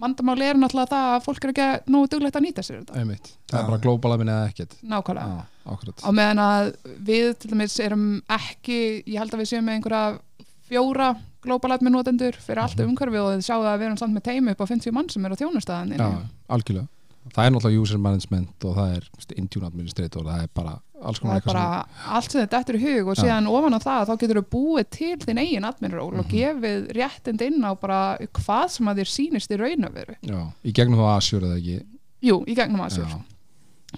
vandamáli 0.00 0.46
er 0.48 0.58
náttúrulega 0.58 0.90
það 0.94 1.14
að 1.14 1.24
fólk 1.26 1.44
er 1.44 1.52
ekki 1.52 1.92
nógu 1.92 2.10
duglegt 2.14 2.38
að 2.38 2.46
nýta 2.46 2.64
sér 2.64 2.80
þetta. 2.80 3.00
Einmitt. 3.00 3.32
Það 3.50 3.58
Já. 3.58 3.62
er 3.62 3.70
bara 3.70 3.82
global 3.84 4.14
admin 4.14 4.32
eða 4.32 4.50
ekkert. 4.52 4.76
Nákvæmlega. 4.80 5.40
Já, 5.60 5.96
á 6.06 6.10
meðan 6.16 6.44
að 6.44 6.70
við 7.10 7.26
til 7.42 7.50
dæmis 7.52 7.76
erum 7.84 8.06
ekki 8.38 8.78
ég 9.04 9.18
held 9.20 9.34
að 9.34 9.42
við 9.42 9.50
séum 9.52 9.66
með 9.68 9.78
einhverja 9.78 10.46
fjóra 10.70 11.10
global 11.44 11.74
admin 11.74 11.94
notendur 11.96 12.36
fyrir 12.40 12.62
allt 12.62 12.80
umhverfi 12.84 13.20
og 13.20 13.34
þið 13.34 13.44
sjáu 13.46 13.60
að 13.64 13.78
við 13.80 13.86
erum 13.88 14.00
samt 14.00 14.16
með 14.16 14.26
teimi 14.28 14.54
upp 14.54 14.64
á 14.64 14.70
50 14.70 14.94
mann 14.96 15.08
sem 15.12 15.24
er 15.24 15.34
á 15.34 15.40
þjónustæðan 15.40 15.94
Já, 15.96 16.08
algjörlega 16.52 16.88
Það 17.30 17.46
er 17.46 17.50
náttúrulega 17.54 17.82
user 17.82 17.98
management 18.02 18.64
og 18.66 18.76
það 18.76 18.94
er 18.96 19.04
Intune 19.38 19.66
administrator, 19.66 20.24
það 20.26 20.42
er 20.42 20.48
bara 20.54 20.72
alls 21.00 21.18
konar 21.22 21.40
bara 21.46 21.64
allt 22.12 22.30
sem 22.34 22.42
þetta 22.42 22.58
eftir 22.60 22.76
í 22.76 22.80
hug 22.82 23.08
og 23.08 23.16
Já. 23.16 23.22
síðan 23.22 23.46
ofan 23.48 23.76
á 23.76 23.80
það 23.80 24.08
þá 24.10 24.14
getur 24.20 24.40
þú 24.40 24.44
búið 24.52 24.88
til 24.90 25.16
þinn 25.22 25.38
eigin 25.40 25.64
adminról 25.68 26.08
og 26.18 26.26
Mhm. 26.26 26.30
gefið 26.34 26.90
réttind 26.98 27.40
inn 27.46 27.62
á 27.64 27.72
bara 27.80 28.18
hvað 28.20 28.68
sem 28.70 28.86
að 28.86 28.98
þér 29.00 29.10
sýnist 29.14 29.50
í 29.54 29.56
raun 29.60 29.86
að 29.88 29.92
veru 29.94 30.14
Já, 30.22 30.40
í 30.64 30.72
gegnum 30.72 30.98
þá 30.98 31.16
Azure 31.16 31.46
eða 31.46 31.56
ekki 31.58 31.78
Jú, 32.22 32.44
í 32.46 32.54
gegnum 32.56 32.80
Azure 32.84 33.06
Já, 33.08 33.20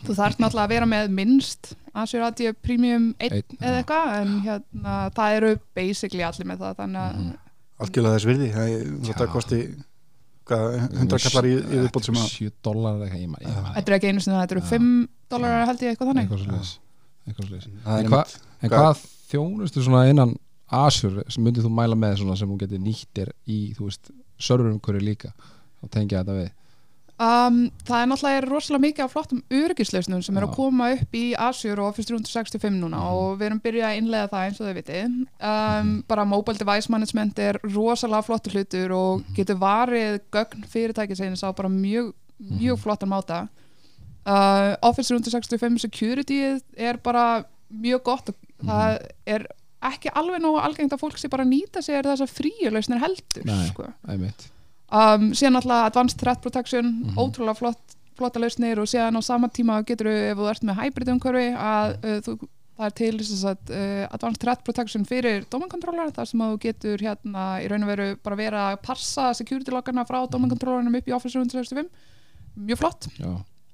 Þú 0.06 0.14
þarf 0.16 0.38
náttúrulega 0.40 0.64
að 0.64 0.68
vera 0.72 0.86
með 0.86 1.08
minnst 1.10 1.74
Azure 1.94 2.24
AD 2.24 2.52
Premium 2.62 3.14
1 3.20 3.32
einn, 3.32 3.58
eða 3.60 3.82
eitthvað 3.82 4.20
en 4.22 4.40
hérna, 4.46 5.10
það 5.12 5.36
eru 5.36 5.50
basically 5.74 6.22
allir 6.22 6.46
með 6.48 6.58
það 6.62 6.76
þannig 6.76 7.00
að 7.02 7.16
Mhm. 7.16 7.34
Algjörlega 7.82 8.14
þess 8.14 8.26
virði, 8.30 8.52
það 8.54 9.20
er 9.20 9.26
kosti 9.26 9.58
hvað, 10.48 10.76
100 10.98 11.22
kallar 11.26 11.46
í, 11.48 11.52
í 11.58 11.80
viðbót 11.82 12.04
sem 12.08 12.18
að 12.18 12.28
7 12.32 12.52
dólar 12.66 12.96
eða 12.98 13.08
eitthvað 13.16 13.74
þetta 13.76 13.92
er 13.92 13.96
ekki 13.98 14.08
einu 14.12 14.20
sinni 14.24 14.38
þetta 14.40 14.56
eru 14.56 14.62
Já. 14.62 14.70
5 14.72 15.08
dólarar 15.34 15.66
held 15.70 15.82
ég 15.82 15.92
eitthvað 15.92 16.08
þannig. 16.12 16.26
Eitthvað 17.26 17.52
það 17.84 18.38
En 18.62 18.70
hvað- 18.70 19.04
þjónustu 19.32 19.82
svona 19.82 20.08
innan 20.10 20.34
Azure 20.72 21.24
sem 21.28 21.44
myndið 21.44 21.66
þú 21.66 21.70
mæla 21.76 21.96
með 21.98 22.16
svona 22.22 22.36
sem 22.38 22.48
hún 22.48 22.58
getur 22.60 22.78
nýttir 22.80 23.30
í, 23.46 23.74
þú 23.76 23.88
veist, 23.88 24.10
serverum 24.40 24.80
hverju 24.80 25.02
líka? 25.04 25.32
Og 25.82 25.90
tengja 25.90 26.22
þetta 26.22 26.36
við 26.38 26.50
um, 27.22 27.58
Það 27.86 28.00
er 28.02 28.08
náttúrulega 28.10 28.42
rosalega 28.48 28.82
mikið 28.86 29.04
af 29.04 29.12
flottum 29.14 29.42
öryggislausnum 29.58 30.22
sem 30.26 30.36
er 30.40 30.46
að 30.46 30.54
koma 30.56 30.88
upp 30.96 31.14
í 31.18 31.24
Azure 31.38 31.80
og 31.82 31.92
Office 31.92 32.08
365 32.10 32.80
núna 32.82 32.98
Mhm. 32.98 33.12
og 33.14 33.38
við 33.38 33.46
erum 33.48 33.60
byrjað 33.62 33.88
að 33.90 33.98
innlega 34.00 34.30
það 34.32 34.44
eins 34.48 34.60
og 34.60 34.66
þau 34.66 34.74
viti 34.80 35.00
um, 35.50 36.04
bara 36.08 36.24
mobile 36.24 36.58
device 36.58 36.90
management 36.90 37.38
er 37.38 37.58
rosalega 37.62 38.22
flottur 38.26 38.52
hlutur 38.56 38.90
og 38.96 39.20
Mhm. 39.22 39.34
getur 39.36 39.58
varið 39.62 40.20
gögn 40.32 40.64
fyrirtækisins 40.66 41.42
á 41.46 41.52
bara 41.54 41.68
mjög, 41.68 42.12
mjög 42.40 42.76
Mhm. 42.76 42.82
flottan 42.82 43.08
máta 43.08 43.48
uh, 44.26 44.76
Office 44.82 45.08
365 45.14 45.78
security 45.80 46.60
er 46.76 46.96
bara 47.02 47.44
mjög 47.72 48.02
gott 48.04 48.28
og 48.28 48.34
það 48.64 48.98
er 49.26 49.46
ekki 49.82 50.10
alveg 50.14 50.40
nógu 50.40 50.60
algengt 50.62 50.92
að 50.92 51.00
fólk 51.00 51.18
sé 51.18 51.28
bara 51.28 51.42
að 51.44 51.50
nýta 51.54 51.82
sér 51.82 52.02
þessar 52.06 52.30
fríulausnir 52.30 53.00
heldur 53.02 53.44
Nei. 53.44 53.66
sko. 53.68 53.88
Æmitt 54.08 54.48
um, 54.92 55.28
síðan 55.36 55.58
alltaf 55.60 55.86
Advanced 55.90 56.20
Threat 56.20 56.40
Protection 56.44 56.84
Mhm. 57.02 57.16
ótrúlega 57.18 57.56
flott, 57.58 57.96
flotta 58.18 58.40
lausnir 58.42 58.78
og 58.78 58.86
síðan 58.90 59.16
á 59.16 59.20
sama 59.24 59.48
tíma 59.48 59.80
getur 59.88 60.06
þú, 60.10 60.16
ef 60.32 60.36
þú 60.38 60.50
ert 60.50 60.66
með 60.68 60.80
hybrid 60.82 61.08
umhverfi 61.14 61.46
að 61.56 61.94
uh, 62.04 62.18
þú, 62.26 62.36
það 62.78 62.86
er 62.88 62.94
til 62.98 63.12
að 63.20 63.72
uh, 63.72 64.06
Advanced 64.16 64.40
Threat 64.42 64.64
Protection 64.64 65.04
fyrir 65.08 65.44
dómankontrólar 65.52 66.12
þar 66.16 66.26
sem 66.28 66.40
að 66.44 66.52
þú 66.54 66.60
getur 66.66 67.04
hérna 67.04 67.44
í 67.62 67.68
raun 67.70 67.84
og 67.86 67.90
veru 67.92 68.06
bara 68.22 68.36
vera 68.40 68.62
að 68.72 68.80
passa 68.86 69.32
security 69.34 69.70
loggana 69.74 70.04
frá 70.08 70.22
dómankontrólarnum 70.28 70.96
upp 71.00 71.08
í 71.08 71.14
Office 71.16 71.36
365 71.38 71.88
mjög 72.58 72.78
flott, 72.82 73.08
Já, 73.18 73.32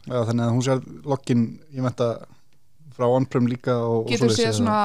Já, 0.09 0.19
þannig 0.25 0.45
að 0.47 0.53
hún 0.55 0.63
sér 0.65 0.83
login 1.05 1.41
ég 1.75 1.83
menta 1.83 2.07
frá 2.97 3.07
on-prem 3.11 3.47
líka 3.51 3.75
og, 3.77 4.05
og 4.07 4.11
getur 4.11 4.31
svoleiðis, 4.31 4.45
séð 4.47 4.61
svona 4.61 4.77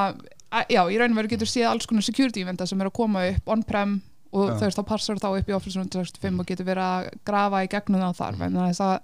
að- 0.54 0.70
já, 0.70 0.82
í 0.92 0.98
raun 1.00 1.14
og 1.14 1.18
veru 1.22 1.30
getur 1.32 1.50
séð 1.50 1.70
alls 1.70 1.86
konar 1.90 2.04
security 2.06 2.42
eventa 2.44 2.66
sem 2.70 2.82
er 2.82 2.90
að 2.90 2.94
koma 2.98 3.24
upp 3.32 3.48
on-prem 3.56 4.02
og 4.34 4.48
Já. 4.50 4.54
þú 4.58 4.66
veist, 4.68 4.80
þá 4.80 4.86
passar 4.90 5.20
þá 5.22 5.28
upp 5.40 5.50
í 5.52 5.56
Office 5.56 5.78
365 5.80 6.40
og 6.42 6.48
getur 6.50 6.66
verið 6.68 6.86
að 6.90 7.10
grafa 7.30 7.64
í 7.66 7.70
gegnum 7.74 8.02
það 8.02 8.16
þar 8.22 8.40
en 8.48 8.58
þess 8.64 8.82
að 8.88 8.96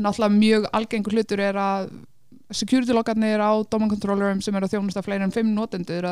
náttúrulega 0.00 0.38
mjög 0.40 0.68
algengur 0.78 1.16
hlutur 1.16 1.42
er 1.44 1.58
að 1.60 1.88
security 2.54 2.94
logarnir 2.94 3.42
á 3.42 3.50
domain-controllerum 3.66 4.38
sem 4.44 4.54
eru 4.54 4.68
að 4.68 4.76
þjónusta 4.76 5.02
fleiri 5.02 5.26
en 5.26 5.34
fimm 5.34 5.50
notendur 5.56 6.06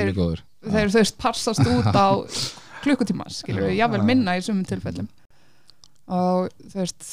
þeir- 0.00 0.14
þeir 0.72 0.88
þú 0.94 0.98
veist 1.02 1.18
passast 1.20 1.60
út 1.68 1.92
á 1.92 2.08
klukkutíma, 2.84 3.26
skilur 3.28 3.66
við, 3.68 3.74
Já. 3.76 3.84
jável 3.84 4.00
Já. 4.00 4.06
minna 4.08 4.36
í 4.38 4.42
sumum 4.46 4.64
tilfellum 4.64 5.08
og 6.08 6.48
þú 6.72 6.78
veist 6.80 7.04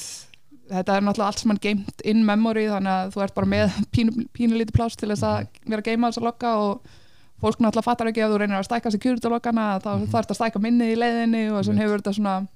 þetta 0.71 0.95
er 0.97 1.03
náttúrulega 1.05 1.27
allt 1.29 1.41
sem 1.43 1.51
hann 1.51 1.62
geimt 1.62 2.01
in 2.07 2.24
memory 2.25 2.63
þannig 2.71 2.93
að 2.95 3.12
þú 3.13 3.24
ert 3.25 3.35
bara 3.35 3.50
með 3.51 3.75
pínu, 3.93 4.24
pínu 4.33 4.57
lítið 4.62 4.74
pláss 4.79 4.95
til 4.97 5.09
þess 5.12 5.25
að 5.27 5.50
vera 5.67 5.83
að 5.83 5.89
geima 5.91 6.09
þess 6.09 6.21
að 6.24 6.27
logga 6.29 6.53
og 6.63 6.95
fólk 7.41 7.59
náttúrulega 7.59 7.83
fattar 7.85 8.07
ekki 8.11 8.23
ef 8.25 8.31
þú 8.31 8.37
reynir 8.41 8.57
að 8.59 8.67
stækka 8.69 8.91
security 8.95 9.29
loggana 9.31 9.65
þá 9.83 9.89
Mhm. 9.95 10.05
þarf 10.11 10.25
þetta 10.25 10.35
að 10.35 10.39
stækka 10.41 10.61
minnið 10.63 10.93
í 10.93 10.99
leiðinni 11.01 11.43
og 11.51 11.65
sem 11.65 11.77
hefur 11.77 11.99
þetta 12.01 12.13
svona 12.15 12.47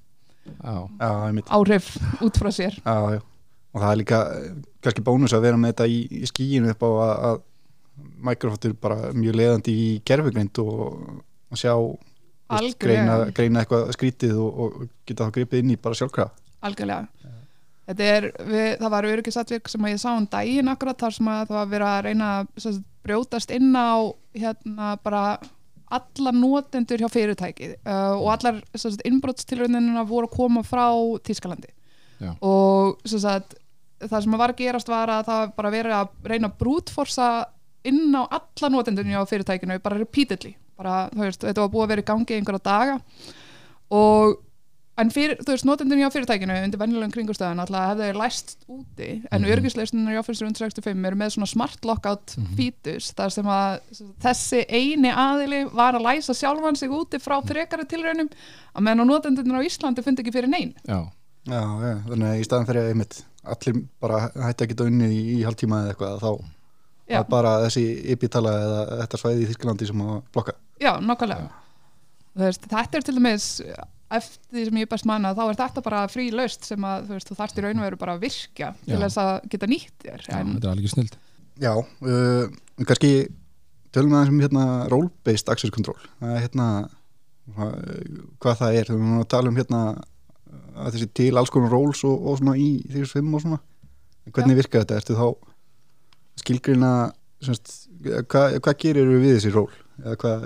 Já, 0.64 0.88
áhrif 1.52 1.96
út 2.24 2.38
frá 2.40 2.50
sér 2.50 2.74
Já, 2.80 2.96
já. 3.14 3.20
og 3.74 3.80
það 3.82 3.90
er 3.92 3.96
líka 4.00 4.18
eh, 4.34 4.54
kannski 4.82 5.02
bónus 5.04 5.34
að 5.36 5.42
vera 5.44 5.56
með 5.60 5.72
þetta 5.74 5.86
í, 5.86 5.98
í 6.10 6.26
skíinu 6.26 6.70
upp 6.72 6.82
á 6.82 6.90
að, 6.90 7.14
að 7.30 7.40
Microsoft 8.20 8.64
er 8.64 8.72
bara 8.80 9.12
mjög 9.12 9.36
leiðandi 9.36 9.72
í 9.76 9.88
gerfugreind 10.08 10.58
og 10.58 11.20
að 11.52 11.60
sjá 11.60 11.74
veist, 11.76 12.78
greina, 12.80 13.18
greina 13.36 13.60
eitthvað 13.62 13.92
skrítið 13.96 14.38
og, 14.40 14.60
og 14.64 14.88
geta 15.06 15.28
þá 15.28 15.34
gripið 15.36 15.62
inn 15.62 15.74
í 15.74 15.76
bara 15.80 15.94
sjálfkrafa 15.94 16.32
algjörlega. 16.60 17.06
Þetta 17.90 18.10
er, 18.16 18.26
við, 18.46 18.66
það 18.78 18.92
var 18.94 19.08
öryggisatvik 19.10 19.70
sem 19.70 19.86
að 19.86 19.94
ég 19.94 20.02
sá 20.02 20.10
um 20.12 20.26
daginn 20.30 20.70
akkurat 20.70 21.00
þar 21.00 21.16
sem 21.16 21.30
að 21.32 21.40
það 21.50 21.72
var 21.72 21.84
að 21.88 22.02
reyna 22.06 22.28
að 22.36 22.50
sem 22.56 22.76
sagt, 22.76 22.86
brjótast 23.00 23.54
inn 23.56 23.72
á 23.74 23.90
hérna 24.36 24.90
bara 25.02 25.22
alla 25.90 26.32
notendur 26.36 27.02
hjá 27.02 27.08
fyrirtæki 27.10 27.72
uh, 27.82 28.14
og 28.20 28.28
allar 28.36 28.60
innbrottstilröndinina 29.08 30.04
voru 30.06 30.28
að 30.28 30.36
koma 30.36 30.62
frá 30.62 30.86
Tískalandi 31.26 31.72
Já. 32.20 32.34
og 32.44 33.00
sagt, 33.08 33.56
það 34.04 34.22
sem 34.22 34.36
að 34.36 34.42
var 34.44 34.54
að 34.54 34.60
gerast 34.60 34.92
var 34.92 35.10
að 35.10 35.24
það 35.32 35.56
bara 35.56 35.72
verið 35.74 35.96
að 35.96 36.12
reyna 36.30 36.50
að 36.52 36.60
brútforsa 36.60 37.30
inn 37.88 38.12
á 38.14 38.22
alla 38.28 38.70
notendunni 38.72 39.16
á 39.16 39.24
fyrirtækinu 39.28 39.80
bara 39.82 39.98
repeatedly. 40.00 40.54
Bara, 40.80 41.08
veist, 41.16 41.42
þetta 41.44 41.64
var 41.64 41.72
búið 41.72 41.84
að 41.84 41.92
vera 41.94 42.04
í 42.04 42.08
gangi 42.08 42.36
einhverja 42.36 42.62
daga. 42.64 42.96
Og 43.96 44.38
en 45.00 45.10
fyrir, 45.14 45.36
þú 45.40 45.54
veist, 45.54 45.66
notendunni 45.68 46.04
á 46.04 46.10
fyrirtækinu 46.12 46.56
undir 46.64 46.80
venjulegum 46.80 47.12
kringustöðan 47.14 47.62
alltaf 47.62 47.86
hefði 47.92 48.08
þeir 48.08 48.18
læst 48.20 48.56
úti 48.68 49.08
en 49.30 49.40
mm 49.40 49.46
Mhm. 49.46 49.52
örgisleisnir 49.56 50.14
í 50.14 50.18
Office 50.20 50.42
365 50.44 51.06
eru 51.10 51.16
með 51.16 51.30
svona 51.36 51.48
smart 51.48 51.84
lockout 51.84 52.34
Mhm. 52.36 52.56
fítus 52.56 53.12
þar 53.14 53.30
sem 53.32 53.44
að 53.46 53.80
þessi 54.22 54.64
eini 54.68 55.10
aðili 55.12 55.62
var 55.72 55.94
að 55.94 56.04
læsa 56.08 56.34
sjálfan 56.34 56.76
sig 56.76 56.88
úti 56.90 57.18
frá 57.18 57.40
frekari 57.42 57.84
tilraunum 57.88 58.28
að 58.76 58.82
meðan 58.82 59.00
á 59.00 59.04
notendunir 59.10 59.58
á 59.58 59.66
Íslandi 59.66 60.02
fundi 60.04 60.22
ekki 60.22 60.32
fyrir 60.32 60.48
neinn 60.48 60.74
já, 60.86 61.08
Já, 61.46 61.56
já, 61.62 61.94
þannig 62.04 62.28
að 62.28 62.40
í 62.40 62.44
staðan 62.44 62.66
fyrir 62.68 62.88
einmitt 62.92 63.22
allir 63.44 63.84
bara 64.00 64.18
hætti 64.36 64.64
að 64.64 64.68
geta 64.68 64.84
unnið 64.84 65.10
í, 65.16 65.22
í 65.40 65.44
hálftíma 65.44 65.78
eða 65.80 65.94
eitthvað 65.94 66.20
þá 66.20 66.44
Já. 67.10 67.18
að 67.22 67.28
bara 67.28 67.52
þessi 67.64 67.84
IP-tala 68.12 68.50
eða 68.50 68.80
þetta 69.00 69.18
svæði 69.18 69.40
í 69.42 69.46
Þýskalandi 69.48 69.86
sem 69.88 70.02
að 70.04 70.22
blokka 70.34 70.52
Já, 70.80 70.92
veist, 72.36 72.68
Þetta 72.68 72.96
er 72.98 73.00
til 73.08 73.14
dæmis 73.16 73.46
eftir 74.10 74.56
því 74.56 74.64
sem 74.68 74.80
ég 74.82 74.90
best 74.90 75.08
manna 75.08 75.34
þá 75.38 75.42
er 75.46 75.58
þetta 75.60 75.84
bara 75.86 76.04
frí 76.10 76.28
löst 76.34 76.66
sem 76.66 76.86
að 76.86 77.08
þú, 77.08 77.16
veist, 77.16 77.30
þú 77.30 77.36
þarft 77.38 77.60
í 77.60 77.64
raun 77.66 77.82
og 77.82 77.86
veru 77.86 78.00
bara 78.00 78.16
að 78.16 78.24
virkja 78.26 78.72
til 78.84 78.96
Já. 78.96 79.02
þess 79.04 79.20
að 79.22 79.32
geta 79.52 79.68
nýtt 79.70 80.06
þér 80.06 80.24
Já, 80.26 80.38
en, 80.38 80.54
þetta 80.56 80.66
er 80.66 80.72
alveg 80.74 80.94
snild 80.94 81.18
Já, 81.60 81.74
uh, 81.76 82.46
kannski 82.88 83.12
tölum 83.94 84.14
við 84.14 84.18
aðeins 84.18 84.32
um 84.32 84.40
hérna 84.44 84.64
role-based 84.90 85.50
access 85.52 85.74
control. 85.74 85.98
Það 86.20 86.34
er 86.36 86.44
hérna 86.46 86.68
hvað 88.40 88.58
það 88.60 88.76
er, 88.78 88.90
við 88.92 88.94
erum 88.94 89.18
að 89.18 89.28
tala 89.32 89.50
um 89.50 89.58
hérna 89.58 89.80
að 90.80 90.94
þessi 90.94 91.08
til 91.18 91.32
alls 91.38 91.50
konar 91.52 91.72
roles 91.74 92.02
og, 92.06 92.14
og 92.14 92.38
svona 92.38 92.56
í 92.60 92.70
því 92.86 93.06
fimm 93.10 93.34
og 93.34 93.44
svona. 93.44 93.60
Hvernig 94.30 94.60
virka 94.60 94.82
þetta, 94.84 95.00
ertu 95.00 95.16
þá 95.18 95.26
skilgrina 96.40 96.92
semst, 97.42 97.72
hvað, 98.30 98.60
hvað 98.62 98.76
gerir 98.84 99.10
við 99.10 99.34
þessi 99.34 99.52
ról 99.54 99.68
eða 100.04 100.16
hvað, 100.22 100.44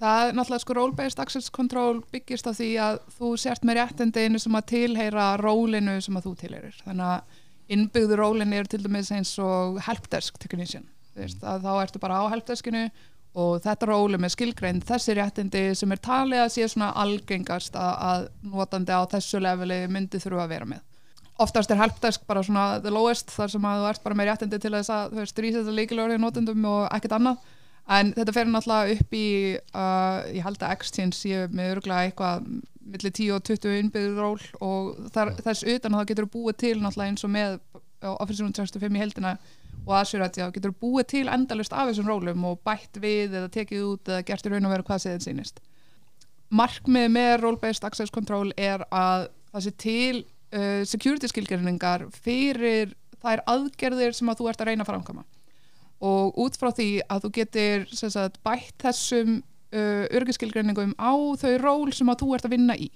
það 0.00 0.28
er 0.28 0.36
náttúrulega 0.36 0.64
sko 0.64 0.76
role-based 0.76 1.22
access 1.22 1.52
control 1.54 2.02
byggist 2.12 2.48
á 2.48 2.52
því 2.52 2.70
að 2.84 3.00
þú 3.16 3.32
sért 3.40 3.66
með 3.66 3.80
réttindinu 3.80 4.40
sem 4.42 4.58
að 4.58 4.68
tilheyra 4.72 5.26
rólinu 5.40 5.96
sem 6.04 6.18
að 6.18 6.28
þú 6.28 6.32
tilheyrir. 6.42 6.78
Þannig 6.84 7.12
að 7.14 7.42
innbyggðu 7.76 8.18
rólin 8.20 8.54
er 8.54 8.68
til 8.70 8.82
dæmis 8.84 9.10
eins 9.14 9.32
og 9.42 9.80
helpdesk 9.86 10.38
technician 10.42 10.86
veist, 11.16 11.42
að 11.42 11.64
þá 11.64 11.70
ertu 11.80 12.02
bara 12.02 12.20
á 12.22 12.24
helpdeskinu 12.32 12.88
og 13.36 13.60
þetta 13.64 13.88
róli 13.90 14.20
með 14.20 14.34
skilgreind. 14.36 14.84
Þessi 14.88 15.16
réttindi 15.16 15.62
sem 15.76 15.92
er 15.92 16.02
talið 16.04 16.44
að 16.44 16.52
sé 16.54 16.68
svona 16.72 16.92
algengast 17.02 17.76
að, 17.76 17.94
að 18.10 18.28
notandi 18.52 18.96
á 18.96 19.02
þessu 19.12 19.40
leveli 19.44 19.82
myndi 19.92 20.20
þurfa 20.22 20.46
að 20.46 20.54
vera 20.54 20.70
með. 20.70 20.84
Oftast 21.44 21.72
er 21.72 21.80
helpdesk 21.82 22.22
bara 22.28 22.44
svona 22.44 22.78
the 22.80 22.92
lowest 22.92 23.32
þar 23.34 23.52
sem 23.52 23.68
að 23.68 23.82
þú 23.82 23.88
ert 23.90 24.04
bara 24.06 24.16
með 24.16 24.30
réttindi 24.30 24.60
til 24.60 24.72
þess 24.72 24.92
að 24.92 25.10
þú 25.10 25.20
veist, 25.20 25.42
rísið 25.44 25.66
það 25.66 25.78
líkilegur 25.80 26.14
í 26.14 26.20
notendum 26.22 26.68
og 26.70 26.86
ekkert 26.96 27.16
annað 27.18 27.42
en 27.86 28.12
þetta 28.16 28.34
fer 28.34 28.48
náttúrulega 28.50 28.96
upp 28.96 29.14
í 29.14 29.26
uh, 29.56 30.24
ég 30.34 30.46
held 30.46 30.62
að 30.62 30.72
Exchange 30.74 31.14
sé 31.16 31.44
með 31.52 31.76
örgulega 31.76 32.08
eitthvað 32.08 32.48
millir 32.86 33.14
10 33.14 33.34
og 33.34 33.44
20 33.46 33.78
innbyggður 33.82 34.18
ról 34.22 34.40
og 34.62 35.12
þar, 35.14 35.34
þess 35.42 35.66
utan 35.70 35.98
það 35.98 36.08
getur 36.10 36.28
búið 36.30 36.58
til 36.62 36.74
náttúrulega 36.80 37.12
eins 37.12 37.26
og 37.26 37.32
með 37.34 37.56
á 38.02 38.10
Office 38.18 38.42
365 38.42 38.98
í 38.98 39.02
heldina 39.02 39.36
og 39.86 39.94
Azure 40.00 40.26
að 40.26 40.40
já, 40.40 40.46
getur 40.54 40.74
búið 40.74 41.08
til 41.14 41.24
endalust 41.30 41.74
af 41.74 41.90
þessum 41.90 42.10
rólum 42.10 42.44
og 42.48 42.60
bætt 42.66 42.98
við 43.02 43.36
eða 43.38 43.50
tekið 43.54 43.84
út 43.86 44.10
eða 44.10 44.26
gert 44.26 44.46
í 44.46 44.52
raun 44.52 44.66
og 44.66 44.74
veru 44.74 44.86
hvað 44.88 45.02
séðin 45.04 45.24
sýnist. 45.24 45.62
Markmið 46.50 47.08
með 47.14 47.34
role-based 47.42 47.86
access 47.86 48.14
control 48.14 48.50
er 48.58 48.82
að 48.90 49.28
það 49.52 49.64
sé 49.66 49.72
til 49.82 50.16
uh, 50.18 50.82
security 50.86 51.30
skilgerinningar 51.30 52.08
fyrir 52.14 52.94
þær 53.22 53.42
aðgerðir 53.50 54.14
sem 54.14 54.30
að 54.30 54.42
þú 54.42 54.50
ert 54.50 54.62
að 54.62 54.72
reyna 54.72 54.86
að 54.86 54.92
framkama 54.92 55.26
og 56.04 56.38
út 56.44 56.58
frá 56.60 56.70
því 56.76 56.88
að 57.08 57.24
þú 57.24 57.32
getur 57.38 57.86
sagt, 57.96 58.40
bætt 58.44 58.74
þessum 58.82 59.38
uh, 59.40 60.04
örgiskilgreiningum 60.16 60.94
á 61.00 61.12
þau 61.40 61.52
ról 61.62 61.92
sem 61.96 62.10
að 62.12 62.22
þú 62.22 62.32
ert 62.36 62.48
að 62.48 62.56
vinna 62.56 62.76
í. 62.76 62.90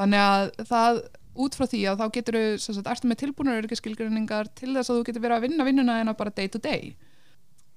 Þannig 0.00 0.24
að 0.24 0.50
það 0.70 1.02
út 1.40 1.56
frá 1.56 1.66
því 1.68 1.82
að 1.90 2.00
þá 2.00 2.06
getur 2.16 2.38
þú 2.60 2.82
ertu 2.82 3.10
með 3.10 3.20
tilbúinur 3.22 3.60
örgiskilgreiningar 3.60 4.50
til 4.58 4.72
þess 4.74 4.90
að 4.90 4.98
þú 4.98 5.06
getur 5.08 5.24
verið 5.24 5.36
að 5.36 5.46
vinna 5.46 5.66
vinnuna 5.68 6.00
en 6.00 6.12
bara 6.18 6.34
day 6.34 6.50
to 6.50 6.60
day. 6.62 6.94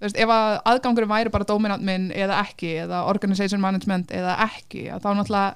Veist, 0.03 0.17
ef 0.19 0.31
að 0.31 0.57
aðgangurum 0.67 1.11
væri 1.13 1.31
bara 1.31 1.47
dominant 1.47 1.83
minn 1.85 2.09
eða 2.11 2.41
ekki, 2.43 2.73
eða 2.83 3.05
organization 3.07 3.61
management 3.63 4.11
eða 4.11 4.35
ekki, 4.49 4.87
að 4.91 5.05
þá 5.05 5.09
náttúrulega 5.19 5.55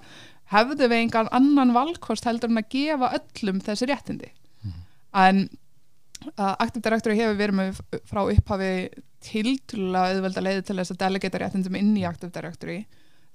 hefðu 0.53 0.87
við 0.87 1.01
engan 1.01 1.31
annan 1.35 1.73
valkost 1.75 2.27
heldur 2.27 2.53
en 2.53 2.61
að 2.61 2.69
gefa 2.71 3.09
öllum 3.17 3.59
þessi 3.65 3.89
réttindi. 3.89 4.29
En 5.17 5.47
uh, 6.37 6.55
Active 6.59 6.83
Directory 6.85 7.17
hefur 7.19 7.37
verið 7.39 7.57
með 7.59 7.81
frá 8.09 8.21
upphafi 8.25 8.71
tiltrúlega 9.27 10.13
auðvelda 10.15 10.43
leiði 10.45 10.63
til 10.67 10.77
þess 10.79 10.93
að 10.95 11.01
delegata 11.03 11.41
réttindum 11.41 11.77
inn 11.79 11.93
í 11.99 12.05
Active 12.07 12.31
Directory 12.35 12.79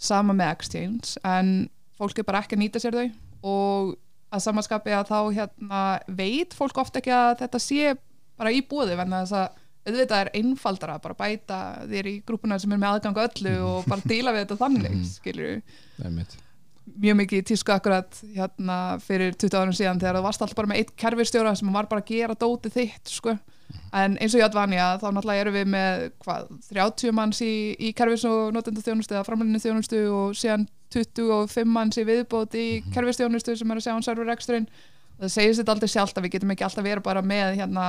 sama 0.03 0.35
með 0.37 0.55
Exchange 0.57 1.17
en 1.27 1.53
fólk 1.99 2.19
er 2.23 2.27
bara 2.29 2.41
ekki 2.43 2.57
að 2.59 2.63
nýta 2.65 2.83
sér 2.83 2.97
þau 2.97 3.09
og 3.53 3.93
að 4.33 4.45
samanskapi 4.47 4.95
að 4.97 5.11
þá 5.11 5.19
hérna, 5.37 5.81
veit 6.09 6.55
fólk 6.57 6.79
ofta 6.81 7.03
ekki 7.03 7.13
að 7.13 7.35
þetta 7.43 7.61
sé 7.61 7.93
bara 8.41 8.53
í 8.55 8.63
búði 8.65 8.97
venna 8.97 9.25
þess 9.27 9.37
að 9.43 9.59
auðvitað 9.83 10.21
er 10.23 10.31
einfaldara 10.39 10.95
að 10.97 11.03
bara 11.09 11.19
bæta 11.19 11.59
þér 11.91 12.09
í 12.09 12.15
grúpuna 12.27 12.59
sem 12.63 12.73
er 12.73 12.79
með 12.81 12.93
aðgang 12.97 13.19
að 13.19 13.29
öllu 13.33 13.55
og 13.67 13.89
bara 13.91 14.07
díla 14.13 14.33
við 14.35 14.45
þetta 14.47 14.59
þannig 14.63 14.93
Mhm. 14.95 15.05
skilur 15.11 15.53
Einmitt. 16.07 16.37
Mjög 17.03 17.19
mikið 17.21 17.41
í 17.41 17.47
tísku 17.53 17.73
akkurat 17.75 18.21
hérna 18.35 18.77
fyrir 19.03 19.35
20 19.39 19.59
árum 19.59 19.75
síðan 19.77 20.01
þegar 20.03 20.19
það 20.19 20.27
varst 20.27 20.45
alltaf 20.45 20.59
bara 20.59 20.71
með 20.73 20.83
eitt 20.83 20.93
kerfistjóra 20.99 21.55
sem 21.59 21.73
var 21.75 21.89
bara 21.91 22.03
að 22.03 22.13
gera 22.13 22.39
dótið 22.39 22.77
þitt 22.77 23.13
sko. 23.13 23.37
en 23.97 24.17
eins 24.21 24.35
og 24.35 24.43
í 24.43 24.45
Advanja 24.45 24.89
þá 25.01 25.07
náttúrulega 25.09 25.45
erum 25.45 25.57
við 25.57 25.69
með 25.73 26.05
hvað, 26.25 26.49
30 26.69 27.17
manns 27.17 27.41
í, 27.45 27.53
í 27.79 27.93
kerfis 27.97 28.27
og 28.29 28.53
notendu 28.53 28.85
þjónustu 28.85 29.17
eða 29.17 29.27
framlunni 29.29 29.63
þjónustu 29.63 30.03
og 30.13 30.37
síðan 30.37 30.67
25 30.93 31.73
manns 31.73 32.01
í 32.01 32.07
viðbót 32.09 32.57
í 32.59 32.67
kerfistjónustu 32.93 33.57
sem 33.57 33.73
er 33.73 33.81
að 33.81 33.87
sjá 33.87 33.95
um 33.95 34.05
serverreksturinn. 34.05 34.69
Það 35.23 35.35
segir 35.37 35.57
sér 35.57 35.73
aldrei 35.73 35.89
sjálft 35.89 36.19
að 36.19 36.27
við 36.27 36.35
getum 36.37 36.53
ekki 36.53 36.67
alltaf 36.67 36.85
verið 36.85 37.07
bara 37.07 37.25
með 37.25 37.57
hérna 37.63 37.87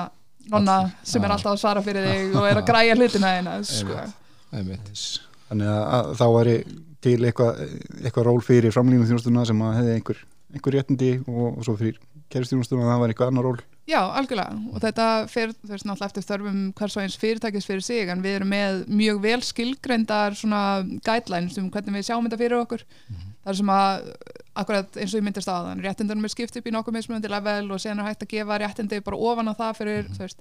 nonna 0.51 0.77
sem 1.03 1.23
er 1.23 1.36
alltaf 1.36 1.56
að 1.56 1.62
svara 1.65 1.84
fyrir 1.84 2.08
þig 2.08 2.34
og 2.39 2.47
er 2.47 2.62
að 2.62 2.67
græja 2.69 2.97
hlutina 2.99 3.36
þeina 3.38 3.60
sko. 3.67 3.99
Þannig 5.54 5.70
að, 5.70 6.08
þá 6.18 6.26
væri 6.34 6.56
til 7.04 7.20
eitthvað 7.28 7.60
eitthva 8.02 8.24
ról 8.26 8.39
fyrir 8.42 8.74
framlýnum 8.74 9.06
þjónustuna 9.06 9.44
sem 9.46 9.62
að 9.62 9.76
hefði 9.78 10.00
einhver, 10.00 10.24
einhver 10.56 10.76
réttindi 10.78 11.12
og, 11.28 11.46
og 11.52 11.68
svo 11.68 11.76
fyrir 11.78 12.00
kerfstjónustuna 12.34 12.88
það 12.88 13.04
væri 13.04 13.13
eitthvað 13.13 13.32
annar 13.32 13.46
ról. 13.46 13.60
Já, 13.84 14.00
algjörlega. 14.16 14.56
Og 14.72 14.80
þetta 14.80 15.06
fer 15.28 15.52
veist 15.68 15.86
náttúrulega 15.86 16.08
eftir 16.08 16.26
þörfum 16.26 16.60
hvers 16.80 16.96
og 16.96 17.04
eins 17.04 17.18
fyrirtækis 17.20 17.68
fyrir 17.68 17.84
sig 17.84 18.10
en 18.10 18.24
við 18.24 18.38
erum 18.39 18.54
með 18.54 18.80
mjög 18.88 19.20
vel 19.26 19.42
skilgreindar 19.44 20.38
svona 20.39 20.63
guidelines 21.04 21.60
um 21.60 21.68
hvernig 21.70 22.00
við 22.00 22.08
sjáum 22.08 22.30
þetta 22.30 22.39
fyrir 22.39 22.58
okkur. 22.62 22.86
Þar 23.44 23.60
sem 23.60 23.74
að 23.76 24.08
akkurat 24.63 25.00
eins 25.04 25.13
og 25.13 25.20
ég 25.20 25.28
myndist 25.28 25.52
þann 25.52 25.84
réttindunum 25.84 26.26
er 26.26 26.34
skipt 26.34 26.58
upp 26.58 26.72
í 26.72 26.74
nokkuð 26.74 26.98
mismunandi 26.98 27.32
level 27.34 27.76
og 27.76 27.84
sen 27.84 28.00
er 28.00 28.08
hægt 28.08 28.24
að 28.24 28.34
gefa 28.38 28.62
réttindi 28.63 29.04
bara 29.04 29.20
ofan 29.20 29.52
á 29.52 29.54
það 29.60 29.80
fyrir 29.82 30.10
þú 30.13 30.24
veist 30.24 30.39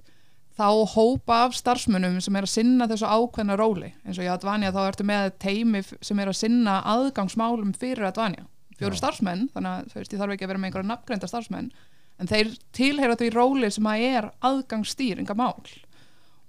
þá 0.57 0.67
hópa 0.93 1.37
af 1.47 1.55
starfsmunum 1.57 2.19
sem 2.21 2.35
er 2.37 2.45
að 2.45 2.51
sinna 2.53 2.85
þessu 2.91 3.07
ákveðna 3.09 3.55
róli. 3.57 3.89
Eins 4.05 4.19
og 4.21 4.25
í 4.27 4.29
Advanja 4.29 4.69
þá 4.75 4.81
ertu 4.87 5.05
með 5.09 5.31
teimi 5.41 5.81
sem 5.89 6.19
er 6.21 6.29
að 6.29 6.37
sinna 6.43 6.75
aðgangsmálum 6.93 7.71
fyrir 7.77 8.05
Advanja 8.11 8.45
fjóru 8.77 8.97
starfsmenn, 8.97 9.47
þannig 9.53 9.69
að 9.69 9.89
þú 9.93 9.99
veist, 9.99 10.13
ég 10.13 10.19
þarf 10.21 10.33
ekki 10.33 10.45
að 10.45 10.49
vera 10.51 10.59
með 10.61 10.69
einhverja 10.69 10.89
nafngreinda 10.89 11.27
starfsmenn 11.29 11.67
en 12.21 12.29
þeir 12.29 12.49
tilheyra 12.75 13.15
því 13.17 13.29
róli 13.33 13.69
sem 13.71 13.87
að 13.89 14.05
er 14.09 14.27
aðgangsstýringa 14.49 15.35
mál. 15.37 15.53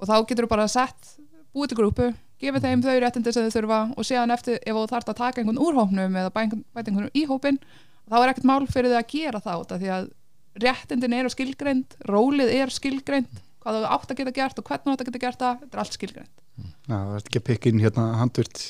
Og 0.01 0.09
þá 0.09 0.15
getur 0.29 0.47
þú 0.47 0.51
bara 0.51 0.67
sett 0.73 1.11
búið 1.55 1.71
til 1.73 1.79
grúpu, 1.79 2.09
gefið 2.43 2.65
þeim 2.67 2.83
þau 2.85 2.97
réttindi 3.05 3.33
sem 3.33 3.47
þau 3.47 3.55
þurfa 3.59 3.79
og 3.95 4.09
síðan 4.09 4.35
eftir 4.35 4.59
ef 4.61 4.75
þú 4.77 4.85
þarft 4.91 5.13
að 5.13 5.21
taka 5.21 5.41
einhvern 5.43 5.61
úr 5.63 5.79
hópnum 5.79 6.17
eða 6.21 6.33
bæ- 6.35 6.59
bæta 6.75 6.91
einhvern 6.91 7.13
í 7.15 7.25
hópin 7.31 7.61
þá 8.11 8.17
er 8.21 8.33
ekkert 8.33 8.49
mál 8.51 8.67
fyrir 8.69 8.93
þau 8.93 8.99
að 9.01 9.13
gera 9.15 9.41
af 9.45 9.71
því 9.79 9.93
að 9.95 10.11
réttindin 10.65 11.17
eru 11.21 11.31
skilgreind 11.33 11.97
rólið 12.09 12.53
er 12.57 12.73
skilgreind 12.75 13.31
hvað 13.65 13.81
þú 13.81 13.91
átt 13.97 14.11
að 14.15 14.19
geta 14.23 14.35
gert 14.39 14.59
og 14.63 14.69
hvernig 14.71 14.87
þú 14.87 14.95
átt 14.95 15.05
að 15.05 15.11
geta 15.11 15.23
gert 15.27 15.43
það 15.45 15.61
þetta 15.65 15.77
er 15.79 15.83
allt 15.85 15.99
skilgreind 15.99 16.33
Já, 16.55 16.95
það 16.95 17.15
er 17.19 17.23
ekki 17.25 17.41
að 17.41 17.47
pikka 17.51 17.71
inn 17.73 17.81
hérna 17.83 18.05
handvirt 18.21 18.63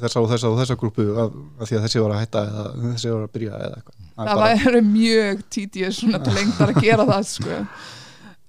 þessa 0.00 0.20
og 0.22 0.28
þessa 0.30 0.50
og 0.52 0.58
þessa 0.60 0.76
grúpu 0.80 1.04
af, 1.20 1.32
af 1.60 1.68
því 1.70 1.76
að 1.78 1.84
þessi 1.86 2.02
var 2.04 2.12
að 2.14 2.20
hætta 2.22 2.42
eða 2.50 2.66
þessi 2.84 3.10
var 3.14 3.24
að 3.26 3.32
byrja 3.36 3.56
eða 3.64 3.80
eitthvað 3.80 3.96
Það 4.20 4.20
er 4.20 4.30
það 4.30 4.40
bara- 4.44 4.60
væri 4.64 4.82
mjög 5.00 5.42
títið 5.56 5.96
svona 5.96 6.20
til 6.24 6.36
lengdar 6.36 6.72
að 6.74 6.80
gera 6.84 7.06
það 7.10 7.26
sko. 7.34 7.58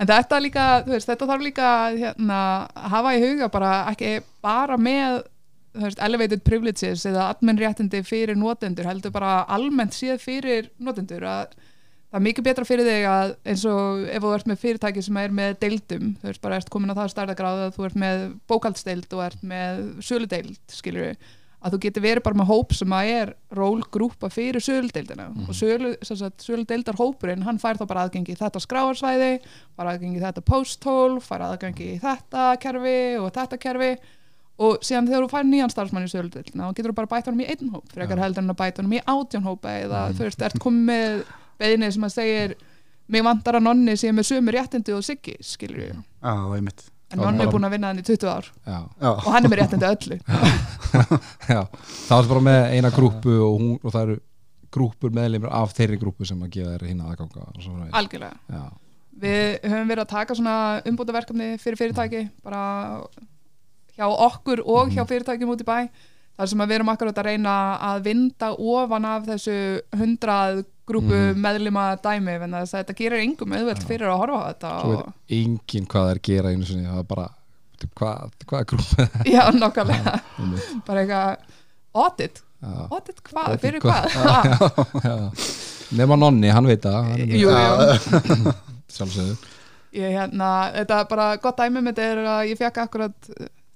en 0.01 0.09
þetta 0.11 0.39
líka 0.45 0.65
veist, 0.87 1.09
þetta 1.11 1.27
þarf 1.31 1.45
líka 1.47 1.67
hérna, 1.95 2.39
að 2.75 2.89
hafa 2.95 3.13
í 3.17 3.21
huga 3.25 3.49
bara 3.53 3.71
ekki 3.91 4.11
bara 4.43 4.77
með 4.81 5.19
veist, 5.81 6.01
elevated 6.03 6.43
privileges 6.47 7.05
eða 7.09 7.29
admin 7.33 7.59
réttindi 7.61 8.01
fyrir 8.07 8.35
notendur 8.39 8.89
heldur 8.89 9.13
bara 9.15 9.41
almennt 9.47 9.95
séð 9.97 10.19
fyrir 10.23 10.71
notendur 10.83 11.23
að 11.31 11.53
það 12.11 12.19
er 12.19 12.25
mikið 12.27 12.47
betra 12.49 12.67
fyrir 12.67 12.87
þig 12.87 13.09
að 13.09 13.35
eins 13.47 13.67
og 13.71 14.07
ef 14.11 14.23
þú 14.23 14.31
ert 14.35 14.49
með 14.51 14.63
fyrirtæki 14.65 15.03
sem 15.07 15.19
er 15.21 15.35
með 15.35 15.53
deildum, 15.63 16.15
þú 16.21 16.31
veist 16.31 16.43
bara 16.43 16.57
ert 16.59 16.71
komin 16.73 16.91
á 16.91 16.99
það 16.99 17.13
stærðagráð 17.15 17.61
að 17.65 17.77
þú 17.77 17.85
ert 17.87 18.01
með 18.03 18.25
bókaldsdeild 18.51 19.13
og 19.15 19.23
ert 19.29 19.45
með 19.47 19.85
söludeild, 20.03 20.59
skilur 20.75 21.07
við 21.07 21.29
að 21.61 21.75
þú 21.75 21.79
getur 21.85 22.03
verið 22.03 22.25
bara 22.25 22.39
með 22.41 22.49
hóp 22.49 22.71
sem 22.73 22.93
að 22.97 23.09
er 23.13 23.31
rólgrúpa 23.53 24.29
fyrir 24.33 24.63
söludeildina. 24.65 25.27
Og 25.45 25.53
sölu, 25.53 25.91
sem 26.05 26.17
sagt, 26.17 26.41
söludeildar 26.45 26.97
hópurinn 26.97 27.45
hann 27.45 27.61
fær 27.61 27.77
þá 27.77 27.83
bara 27.89 28.05
aðgengi 28.07 28.33
í 28.33 28.39
þetta 28.39 28.61
skráarsvæði 28.63 29.35
fær 29.77 29.91
aðgengi 29.91 30.17
í 30.17 30.23
þetta 30.23 30.43
posthole 30.47 31.21
fær 31.21 31.45
aðgengi 31.51 31.91
í 31.93 31.99
þetta 32.01 32.47
kerfi 32.63 32.97
og 33.21 33.29
þetta 33.35 33.61
kerfi. 33.61 33.91
Og 34.61 34.81
síðan 34.85 35.07
þegar 35.09 35.27
þú 35.27 35.29
fær 35.35 35.45
nýjan 35.49 35.73
starfsmann 35.73 36.05
í 36.05 36.11
söludeildina 36.11 36.69
þá 36.69 36.79
getur 36.79 36.93
þú 36.93 36.97
bara 36.97 37.11
bæta 37.13 37.31
honum 37.31 37.45
í 37.45 37.51
einn 37.53 37.71
hóp 37.75 37.93
frekar 37.93 38.21
heldur 38.21 38.43
en 38.43 38.53
að 38.53 38.59
bæta 38.59 38.81
honum 38.81 38.97
í 38.97 39.05
átján 39.13 39.45
hópa 39.45 39.77
eða 39.85 40.01
þú 40.17 40.25
veist, 40.27 40.43
ert 40.45 40.61
komið 40.61 41.23
beðinni 41.61 41.91
sem 41.93 42.07
að 42.07 42.15
segir 42.15 42.55
mig 43.11 43.25
vantar 43.25 43.59
að 43.59 43.67
nonni 43.67 43.97
sem 43.99 44.17
er 44.17 44.27
sömu 44.27 44.55
réttindi 44.55 44.95
og 44.95 45.05
Siggi, 45.05 45.35
skilur 45.43 45.83
Já, 45.83 46.33
einmitt. 46.55 46.87
En 47.11 47.19
nonni 47.19 47.43
er 47.43 47.51
búin 47.51 47.67
að 47.67 47.73
vinna 47.75 47.89
hann 47.91 47.99
í 47.99 48.05
20 48.07 48.29
ár. 48.31 48.45
Já. 48.63 48.77
Já, 49.01 49.09
og 49.11 49.31
hann 49.33 49.47
er 49.47 49.51
með 49.51 49.59
réttindi 49.59 49.87
öllu. 49.89 50.17
Já. 51.51 51.61
Það 52.07 52.13
er 52.17 52.29
bara 52.29 52.43
með 52.45 52.59
eina 52.77 52.91
grúpu 52.95 53.33
og, 53.35 53.57
hún, 53.59 53.73
og 53.81 53.89
það 53.91 54.05
eru 54.05 54.19
grúpur 54.71 55.11
meðleimur 55.15 55.51
af 55.51 55.73
þeirri 55.75 55.99
grúpu 55.99 56.27
sem 56.27 56.39
að 56.45 56.53
gefa 56.55 56.75
þeirra 56.75 56.91
hinn 56.91 57.03
aðganga 57.03 57.91
algjörlega. 57.99 58.39
Já. 58.47 58.63
Við 59.21 59.43
höfum 59.67 59.91
verið 59.91 60.05
að 60.05 60.13
taka 60.13 60.37
svona 60.39 60.55
umbútaverkefni 60.87 61.49
fyrir 61.59 61.81
fyrirtæki 61.81 62.23
bara 62.45 62.61
hjá 63.97 64.07
okkur 64.07 64.63
og 64.63 64.95
hjá 64.95 65.03
fyrirtækjum 65.03 65.51
út 65.51 65.65
í 65.65 65.67
bæ 65.67 65.77
þar 66.37 66.51
sem 66.51 66.63
við 66.63 66.75
erum 66.77 66.91
akkurat 66.93 67.21
að 67.21 67.27
reyna 67.29 67.55
að 67.91 68.03
vinda 68.09 68.51
ofan 68.55 69.07
af 69.09 69.25
þessu 69.29 69.57
hundrað 69.97 70.63
grúpu 70.91 71.15
mm 71.15 71.37
meðlima 71.41 71.83
dæmi 72.03 72.33
en 72.45 72.55
þetta 72.67 72.95
gerir 72.97 73.23
yngum 73.23 73.53
auðvelt 73.55 73.83
fyrir 73.87 74.09
að 74.11 74.17
horfa 74.23 74.39
á 74.41 74.47
þetta 74.49 74.71
Svo 74.81 74.89
veit 74.91 75.03
og... 75.05 75.13
enginn 75.37 75.85
hvað 75.91 76.07
það 76.07 76.11
er 76.11 76.19
að 76.19 76.27
gera 76.27 76.51
einu 76.51 76.67
sinni, 76.67 76.87
það 76.89 77.01
er 77.01 77.07
bara 77.11 77.27
hvað, 77.99 78.33
hvað 78.49 78.59
er 78.59 78.67
grúpið 78.71 79.29
Já, 79.31 79.41
nokkarlega 79.55 80.15
bara 80.87 81.05
eitthvað 81.05 82.01
audit, 82.01 82.41
audit 82.91 83.23
hvað, 83.29 83.55
fyrir 83.63 83.85
hvað? 83.85 84.03
nema 86.01 86.19
nonni, 86.19 86.51
hann 86.51 86.67
veit 86.69 86.83
það 86.83 87.15
Sjálfsögðu. 88.91 89.37
Ég, 89.95 90.11
hérna, 90.15 90.49
þetta 90.75 90.99
er 91.01 91.07
bara 91.07 91.25
gott 91.39 91.59
dæmi 91.59 91.79
með 91.83 91.93
þetta 91.95 92.07
er 92.09 92.19
að 92.33 92.41
ég 92.51 92.59
fekk 92.59 92.79
akkurat 92.85 93.31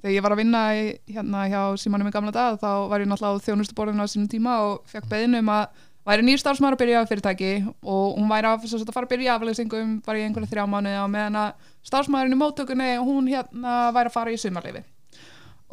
þegar 0.05 0.13
ég 0.13 0.21
var 0.21 0.35
að 0.35 0.41
vinna 0.43 0.61
í, 0.77 0.85
hérna 1.09 1.47
hjá 1.49 1.61
Símanum 1.81 2.09
í 2.11 2.13
gamla 2.13 2.31
dag 2.35 2.59
þá 2.61 2.69
var 2.91 3.01
ég 3.01 3.09
náttúrulega 3.09 3.41
á 3.41 3.45
þjónustuborðinu 3.47 4.05
á 4.05 4.11
sínum 4.11 4.29
tíma 4.29 4.57
og 4.67 4.83
fekk 4.91 5.07
beðinu 5.09 5.41
um 5.41 5.49
að 5.49 5.79
væri 6.05 6.25
nýr 6.27 6.41
starfsmæður 6.41 6.77
að 6.77 6.81
byrja 6.83 6.99
á 7.01 7.09
fyrirtæki 7.09 7.53
og 7.65 8.19
hún 8.19 8.29
væri 8.29 8.51
að, 8.51 8.67
að 8.69 8.91
fara 8.93 9.07
að 9.07 9.13
byrja 9.15 9.37
afleysingum 9.39 9.95
bara 10.05 10.21
í 10.21 10.27
einhverja 10.27 10.51
þrjá 10.51 10.67
mánu 10.69 10.93
og 11.01 11.09
meðan 11.15 11.39
að 11.41 11.71
starfsmæðurinn 11.89 12.37
í 12.37 12.41
móttökunni 12.43 12.91
hún 13.01 13.31
hérna 13.31 13.73
væri 13.95 14.11
að 14.11 14.17
fara 14.19 14.35
í 14.35 14.37
sumarleifi 14.37 14.83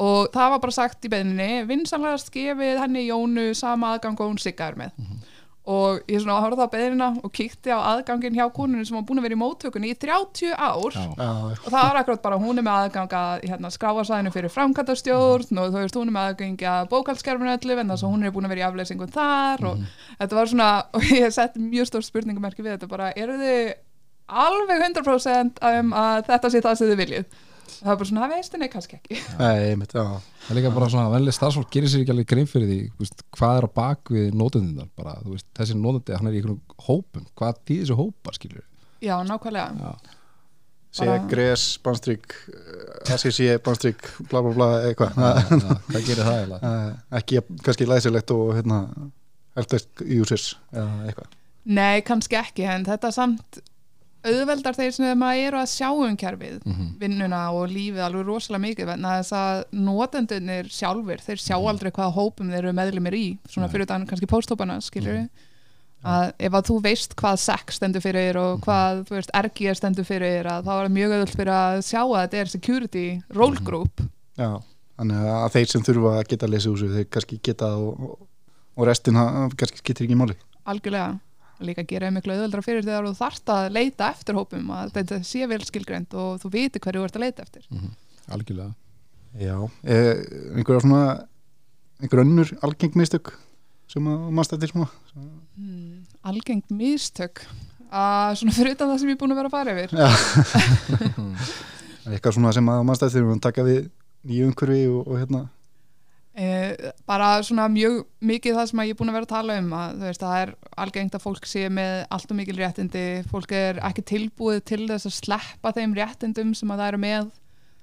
og 0.01 0.33
það 0.33 0.55
var 0.55 0.65
bara 0.65 0.79
sagt 0.79 1.05
í 1.05 1.13
beðinni 1.13 1.51
vinsanlegast 1.69 2.33
gefið 2.33 2.81
henni 2.81 3.05
Jónu 3.11 3.51
sama 3.59 3.93
aðgang 3.93 4.17
og 4.17 4.33
hún 4.33 4.41
siggaður 4.41 4.81
með. 4.81 4.97
Mm 4.97 5.11
-hmm 5.11 5.32
og 5.63 6.01
ég 6.11 6.19
svona 6.19 6.41
horfði 6.43 6.65
á 6.67 6.73
beðina 6.73 7.09
og 7.23 7.31
kíkti 7.31 7.71
á 7.71 7.79
aðgangin 7.93 8.35
hjá 8.35 8.49
konunni 8.51 8.83
sem 8.87 8.97
var 8.97 9.05
búin 9.07 9.21
að 9.21 9.29
vera 9.29 9.37
í 9.37 9.39
móttökunni 9.39 9.93
í 9.93 9.99
30 10.03 10.57
ár 10.59 10.97
Já. 10.97 11.05
og 11.15 11.69
það 11.69 11.77
var 11.77 11.99
akkurat 12.01 12.25
bara 12.25 12.39
hún 12.43 12.59
er 12.59 12.67
með 12.67 12.79
aðgang 12.81 13.15
að 13.15 13.45
hérna, 13.47 13.71
skráfarsæðinu 13.71 14.33
fyrir 14.35 14.51
framkvæmtastjórn 14.57 15.63
og 15.63 15.71
þú 15.71 15.85
veist 15.85 16.01
hún 16.01 16.11
er 16.11 16.17
með 16.17 16.33
aðgang 16.33 16.67
að 16.73 16.91
bókaldskerfinu 16.91 17.55
öllu 17.55 17.79
en 17.79 17.95
þess 17.95 18.07
að 18.09 18.15
hún 18.17 18.27
er 18.27 18.35
búin 18.35 18.49
að 18.49 18.55
vera 18.57 18.65
í 18.65 18.67
afleysingum 18.67 19.15
þar 19.15 19.65
og 19.71 19.79
mm. 19.79 19.95
þetta 20.19 20.41
var 20.41 20.51
svona 20.51 20.69
og 20.99 21.09
ég 21.15 21.39
sett 21.39 21.63
mjög 21.63 21.93
stór 21.93 22.07
spurningumerki 22.11 22.67
við 22.67 22.75
þetta 22.75 22.91
bara 22.91 23.13
eru 23.15 23.39
þið 23.39 23.73
alveg 24.43 24.87
100% 24.89 25.63
um 25.71 25.97
að 26.03 26.27
þetta 26.27 26.51
sé 26.51 26.67
það 26.67 26.79
sem 26.81 26.91
þið 26.91 27.03
viljið 27.05 27.41
það 27.79 27.91
var 27.91 27.99
bara 28.01 28.09
svona, 28.11 28.23
það 28.25 28.35
veist 28.37 28.57
henni 28.57 28.69
kannski 28.73 28.99
ekki. 28.99 29.19
Nei, 29.43 29.77
mitt, 29.81 29.93
Það 29.93 30.51
er 30.51 30.59
líka 30.59 30.73
bara 30.75 30.89
svona, 30.93 31.13
vennileg 31.13 31.37
starfsfólk 31.37 31.71
gerir 31.75 31.93
sér 31.93 32.03
ekki 32.05 32.15
alveg 32.15 32.31
grein 32.33 32.49
fyrir 32.51 32.71
því, 32.71 32.81
veist, 32.99 33.23
hvað 33.39 33.61
er 33.61 33.69
á 33.69 33.71
bak 33.79 34.13
við 34.15 34.33
nótundindar, 34.39 34.91
bara, 34.99 35.15
þessi 35.59 35.79
nótundi 35.79 36.19
hann 36.19 36.31
er 36.31 36.35
í 36.35 36.43
einhverjum 36.43 36.83
hópum, 36.89 37.29
hvað 37.39 37.63
þýðir 37.63 37.87
þessu 37.87 37.99
hópar 38.01 38.39
skilur? 38.39 38.67
Já, 39.03 39.15
nákvæmlega. 39.27 39.71
Já. 39.79 40.19
Segja 40.93 41.17
gres, 41.25 41.63
bánstrygg 41.81 42.35
SCC, 43.09 43.55
bánstrygg, 43.65 44.03
bla 44.29 44.43
bla 44.45 44.53
bla 44.53 44.67
eitthvað. 44.91 45.15
Hvað 45.17 46.03
gerir 46.05 46.27
það 46.27 46.35
eiginlega? 46.37 46.73
Ekki 47.17 47.41
kannski 47.65 47.87
læsilegt 47.89 48.33
og 48.35 48.51
hérna 48.59 48.83
heltast 49.57 50.03
users 50.05 50.51
eða 50.75 51.07
eitthvað. 51.09 51.31
Nei, 51.73 52.03
kannski 52.05 52.37
ekki, 52.37 52.67
en 52.69 52.85
þetta 52.85 53.13
samt 53.15 53.63
auðveldar 54.23 54.77
þeir 54.77 54.93
sem 54.95 55.19
maður 55.19 55.47
eru 55.49 55.61
að 55.61 55.71
sjá 55.73 55.89
um 55.91 56.17
kerfið, 56.19 56.59
mm 56.63 56.73
-hmm. 56.73 56.91
vinnuna 57.01 57.41
og 57.51 57.71
lífið 57.73 58.03
alveg 58.07 58.27
rosalega 58.27 58.65
mikið, 58.67 58.93
en 58.95 59.07
þess 59.09 59.33
að 59.37 59.63
notendunir 59.73 60.69
sjálfur, 60.71 61.23
þeir 61.23 61.41
sjá 61.43 61.57
mhm. 61.57 61.71
aldrei 61.73 61.91
hvaða 61.91 62.17
hópum 62.19 62.51
þeir 62.51 62.61
eru 62.63 62.77
meðlumir 62.79 63.17
í 63.19 63.27
svona 63.49 63.71
fyrir 63.73 63.89
þannig 63.91 64.09
kannski 64.13 64.31
pósthópana, 64.31 64.81
skiljur 64.81 65.17
við 65.17 65.25
mm. 65.27 66.11
að 66.15 66.33
ef 66.39 66.59
að 66.59 66.69
þú 66.71 66.77
veist 66.83 67.17
hvað 67.19 67.41
sex 67.43 67.81
stendur 67.81 68.05
fyrir 68.05 68.39
og 68.39 68.53
mhm. 68.59 68.63
hvað, 68.67 69.03
þú 69.09 69.19
veist, 69.19 69.35
RG 69.43 69.75
stendur 69.75 70.07
fyrir, 70.07 70.47
að 70.47 70.69
þá 70.69 70.73
er 70.77 70.85
það 70.87 70.97
mjög 70.99 71.17
auðvöld 71.17 71.35
fyrir 71.37 71.55
að 71.57 71.81
sjá 71.89 72.03
að 72.03 72.21
þetta 72.21 72.43
er 72.43 72.55
security 72.55 73.07
role 73.31 73.59
mhm. 73.59 73.65
group 73.65 74.07
Já, 74.39 74.63
þannig 74.97 75.27
að 75.35 75.51
þeir 75.57 75.69
sem 75.75 75.83
þurfa 75.83 76.15
að 76.19 76.29
geta 76.31 76.47
að 76.47 76.55
lesa 76.55 76.71
úr 76.71 76.79
sig, 76.79 76.95
þeir 76.95 77.11
kannski 77.11 77.41
geta 77.43 77.75
og, 77.77 78.17
og 78.77 78.87
restin 78.89 79.19
kannski 79.59 79.83
getur 79.83 80.07
ekki 80.07 80.17
máli 80.17 80.39
Algjörlega 80.63 81.19
líka 81.67 81.85
gera 81.89 82.11
miklu 82.15 82.35
auðvöldra 82.35 82.63
fyrir 82.65 82.85
þegar 82.87 83.09
þú 83.09 83.15
þarft 83.19 83.53
að 83.55 83.67
leita 83.77 84.11
eftir 84.13 84.39
hópum 84.39 84.71
að 84.77 84.95
þetta 84.99 85.19
sé 85.27 85.49
vel 85.51 85.61
skilgreynd 85.67 86.15
og 86.19 86.41
þú 86.43 86.53
viti 86.55 86.83
hverju 86.83 87.03
þú 87.03 87.09
ert 87.09 87.19
að 87.19 87.25
leita 87.27 87.43
eftir. 87.43 87.67
Mm 87.71 87.79
-hmm. 87.79 87.93
Algjörlega. 88.37 88.75
Já, 89.33 89.71
eh, 89.85 90.17
einhverja 90.57 90.81
svona 90.81 91.27
einhver 92.03 92.21
önnur 92.21 92.49
algeng 92.63 92.95
mistök 92.95 93.33
sem 93.89 94.05
að 94.09 94.31
mannst 94.31 94.53
eftir 94.53 94.69
svona 94.69 94.89
hmm, 95.57 96.05
Algeng 96.23 96.63
mistök? 96.71 97.47
Að 97.93 98.37
svona 98.41 98.53
fyrir 98.53 98.73
utan 98.73 98.89
það 98.89 98.99
sem 98.99 99.09
ég 99.09 99.17
er 99.17 99.21
búin 99.21 99.33
að 99.33 99.37
vera 99.37 99.49
að 99.49 99.57
fara 99.57 99.73
yfir. 99.77 99.91
Eitthvað 102.13 102.35
svona 102.35 102.53
sem 102.53 102.69
að 102.73 102.85
mannst 102.89 103.03
eftir 103.03 103.27
við 103.27 103.41
taka 103.45 103.65
við 103.67 103.91
nýju 104.25 104.47
umhverfi 104.49 104.87
og, 104.89 105.03
og 105.07 105.19
hérna 105.21 105.43
Eh, 106.33 106.93
bara 107.05 107.43
svona 107.45 107.67
mjög 107.69 108.07
mikið 108.25 108.55
það 108.57 108.69
sem 108.71 108.81
ég 108.87 108.95
er 108.95 108.97
búin 108.97 109.11
að 109.13 109.17
vera 109.19 109.27
að 109.27 109.33
tala 109.35 109.57
um 109.61 109.73
að 109.77 109.99
veist, 110.07 110.23
það 110.23 110.37
er 110.41 110.53
algengt 110.81 111.17
að 111.19 111.25
fólk 111.27 111.49
sé 111.51 111.67
með 111.69 111.93
allt 112.17 112.33
og 112.33 112.39
mikil 112.39 112.57
réttindi, 112.57 113.05
fólk 113.29 113.53
er 113.53 113.81
ekki 113.85 114.05
tilbúið 114.09 114.63
til 114.71 114.81
þess 114.89 115.11
að 115.11 115.19
sleppa 115.19 115.75
þeim 115.77 115.93
réttindum 115.99 116.55
sem 116.57 116.73
að 116.73 116.81
það 116.81 116.93
eru 116.93 117.03
með. 117.05 117.29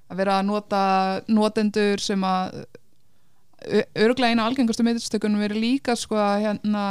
Að 0.09 0.21
vera 0.23 0.39
að 0.39 0.47
nota 0.49 0.81
notendur 1.29 2.01
sem 2.01 2.25
að 2.25 2.63
öruglega 3.93 4.33
eina 4.33 4.49
algengastu 4.49 4.87
miðurstökunum 4.87 5.45
veri 5.45 5.61
líka 5.61 5.93
sko 5.99 6.17
að 6.17 6.47
hérna 6.47 6.83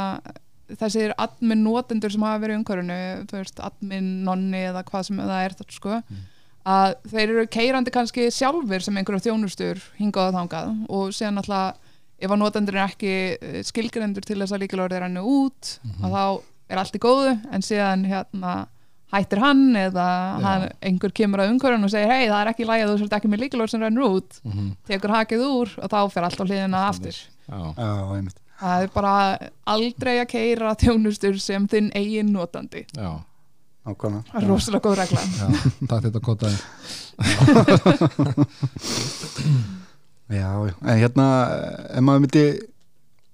þessir 0.79 1.11
admin 1.19 1.65
notendur 1.65 2.13
sem 2.13 2.23
hafa 2.23 2.43
verið 2.45 2.61
umhverfunu, 2.61 3.45
admin 3.67 4.11
nonni 4.23 4.63
eða 4.69 4.85
hvað 4.87 5.09
sem 5.09 5.19
það 5.25 5.39
er 5.43 5.59
þetta 5.59 5.75
sko. 5.75 6.01
Mm 6.07 6.27
að 6.69 6.95
þeir 7.09 7.25
eru 7.27 7.45
keirandi 7.51 7.93
kannski 7.93 8.29
sjálfur 8.33 8.83
sem 8.83 8.97
einhverja 8.99 9.29
þjónustur 9.29 9.81
hingað 9.99 10.31
og 10.31 10.35
þangað 10.37 10.73
og 10.99 11.13
séðan 11.15 11.41
alltaf 11.41 11.77
ef 12.19 12.33
að 12.33 12.41
notendur 12.41 12.75
er 12.75 12.85
ekki 12.85 13.13
eh, 13.37 13.61
skilgrendur 13.63 14.25
til 14.27 14.41
þess 14.41 14.55
að 14.55 14.65
líkilorðið 14.65 14.99
er 14.99 15.05
hannu 15.07 15.23
út 15.23 15.77
mm 15.79 15.91
-hmm. 15.91 16.03
að 16.05 16.17
þá 16.17 16.43
er 16.69 16.81
allt 16.81 16.97
í 16.97 17.01
góðu 17.05 17.31
en 17.55 17.65
séðan 17.65 18.03
hérna 18.05 18.53
hættir 19.09 19.41
hann 19.41 19.63
eða 19.75 20.07
hann, 20.43 20.67
einhver 20.85 21.13
kemur 21.15 21.41
að 21.41 21.55
umhverjum 21.55 21.87
og 21.87 21.93
segir 21.93 22.11
hei 22.11 22.27
það 22.27 22.41
er 22.41 22.51
ekki 22.51 22.67
læg 22.67 22.83
að 22.83 22.91
þú 22.91 22.97
sért 22.99 23.15
ekki 23.17 23.31
með 23.31 23.41
líkilorð 23.45 23.71
sem 23.71 23.81
rennur 23.81 24.19
út. 24.19 24.41
Mm 24.43 24.51
-hmm. 24.51 24.75
tekur 24.85 25.15
hakið 25.15 25.45
úr 25.47 25.69
og 25.79 25.89
þá 25.89 25.99
fer 26.13 26.23
allt 26.23 26.41
á 26.41 26.45
hliðina 26.45 26.83
aftur. 26.89 27.17
Já. 27.49 27.73
það 28.59 28.83
er 28.83 28.89
bara 28.93 29.39
aldrei 29.65 30.19
að 30.19 30.27
keira 30.27 30.75
þjónustur 30.75 31.39
sem 31.39 31.67
þinn 31.67 31.91
eigin 31.95 32.33
notandi. 32.33 32.85
Já 32.93 33.23
Er 34.33 34.43
rosalega 34.47 34.83
góð 34.85 34.95
regla. 34.99 35.21
Já, 35.39 35.47
takk 35.89 36.03
þetta 36.07 36.21
kotaði. 36.25 36.57
Já, 40.29 40.61
en 40.61 40.99
hérna, 40.99 41.25
ef 41.89 42.03
maður 42.05 42.21
myndi 42.21 42.43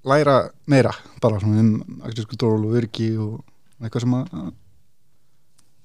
læra 0.08 0.36
meira, 0.72 0.94
bara 1.20 1.42
svona 1.42 1.60
um 1.60 2.00
aktísku 2.08 2.38
dról 2.40 2.64
og 2.70 2.76
virki 2.78 3.10
og 3.20 3.44
eitthvað 3.84 4.04
sem 4.06 4.14
að... 4.16 4.24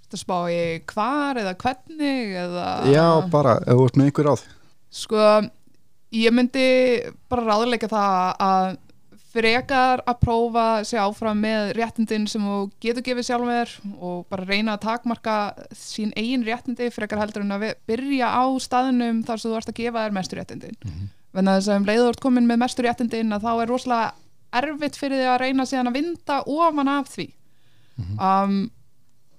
Þetta 0.05 0.17
spá 0.21 0.39
í 0.51 0.53
hvar 0.91 1.35
eða 1.43 1.55
hvernig 1.59 2.27
eða... 2.45 2.67
Já, 2.91 3.07
bara, 3.33 3.53
ef 3.65 3.75
þú 3.75 3.83
ert 3.89 3.97
með 3.99 4.07
einhver 4.11 4.31
áð. 4.31 4.43
Sko, 5.01 5.19
ég 6.21 6.31
myndi 6.35 6.67
bara 7.31 7.47
ráðleika 7.49 7.89
það 7.91 8.15
að 8.47 8.67
frekar 9.31 10.03
að 10.09 10.19
prófa 10.25 10.67
sig 10.87 10.99
áfram 10.99 11.39
með 11.43 11.73
réttindin 11.79 12.27
sem 12.31 12.43
þú 12.43 12.57
getur 12.83 13.05
gefið 13.07 13.29
sjálfur 13.29 13.75
og 14.01 14.25
bara 14.33 14.47
reyna 14.49 14.75
að 14.75 14.87
takmarka 14.89 15.37
sín 15.77 16.11
eigin 16.19 16.45
réttindi 16.47 16.91
frekar 16.95 17.23
heldur 17.23 17.45
en 17.45 17.55
að 17.55 17.69
byrja 17.91 18.31
á 18.31 18.45
staðinum 18.63 19.23
þar 19.27 19.43
sem 19.43 19.51
þú 19.53 19.61
ert 19.61 19.71
að 19.73 19.79
gefa 19.79 20.05
þér 20.07 20.17
mestur 20.17 20.41
réttindin 20.41 20.77
mm 20.81 20.91
-hmm. 20.91 21.13
að 21.39 21.53
þess 21.53 21.69
að 21.69 21.77
um 21.77 21.89
leiður 21.91 22.09
ert 22.09 22.25
komin 22.27 22.47
með 22.47 22.63
mestur 22.65 22.85
réttindin 22.85 23.33
að 23.33 23.47
þá 23.47 23.53
er 23.63 23.69
rosalega 23.69 24.13
erfitt 24.53 24.97
fyrir 24.97 25.19
því 25.21 25.29
að 25.31 25.41
reyna 25.41 25.67
síðan 25.67 25.91
að 25.91 25.99
vinda 25.99 26.43
ofan 26.47 26.89
af 26.89 27.09
því 27.09 27.29
mm 27.31 28.05
-hmm. 28.05 28.45
um, 28.45 28.71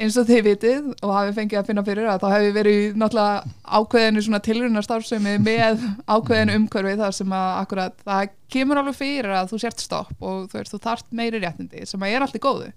eins 0.01 0.17
og 0.17 0.27
þið 0.27 0.41
vitið 0.45 0.87
og 1.05 1.13
hafi 1.13 1.35
fengið 1.35 1.59
að 1.59 1.67
finna 1.69 1.83
fyrir 1.85 2.09
að 2.09 2.23
þá 2.23 2.27
hefur 2.33 2.55
verið 2.55 2.97
náttúrulega 2.99 3.53
ákveðinu 3.77 4.23
svona 4.25 4.41
tilrunastarfsemi 4.47 5.35
með 5.43 5.85
ákveðinu 6.09 6.57
umhverfi 6.59 6.97
þar 7.01 7.15
sem 7.17 7.35
að 7.37 7.51
akkurat 7.59 8.03
það 8.07 8.33
kemur 8.55 8.81
alveg 8.81 8.97
fyrir 8.97 9.35
að 9.37 9.53
þú 9.53 9.61
sért 9.63 9.85
stopp 9.85 10.25
og 10.25 10.49
þú, 10.49 10.57
veist, 10.57 10.73
þú 10.73 10.81
þart 10.87 11.15
meiri 11.21 11.41
réttindi 11.43 11.85
sem 11.89 12.03
að 12.03 12.15
er 12.15 12.25
alltaf 12.25 12.43
góðu. 12.43 12.67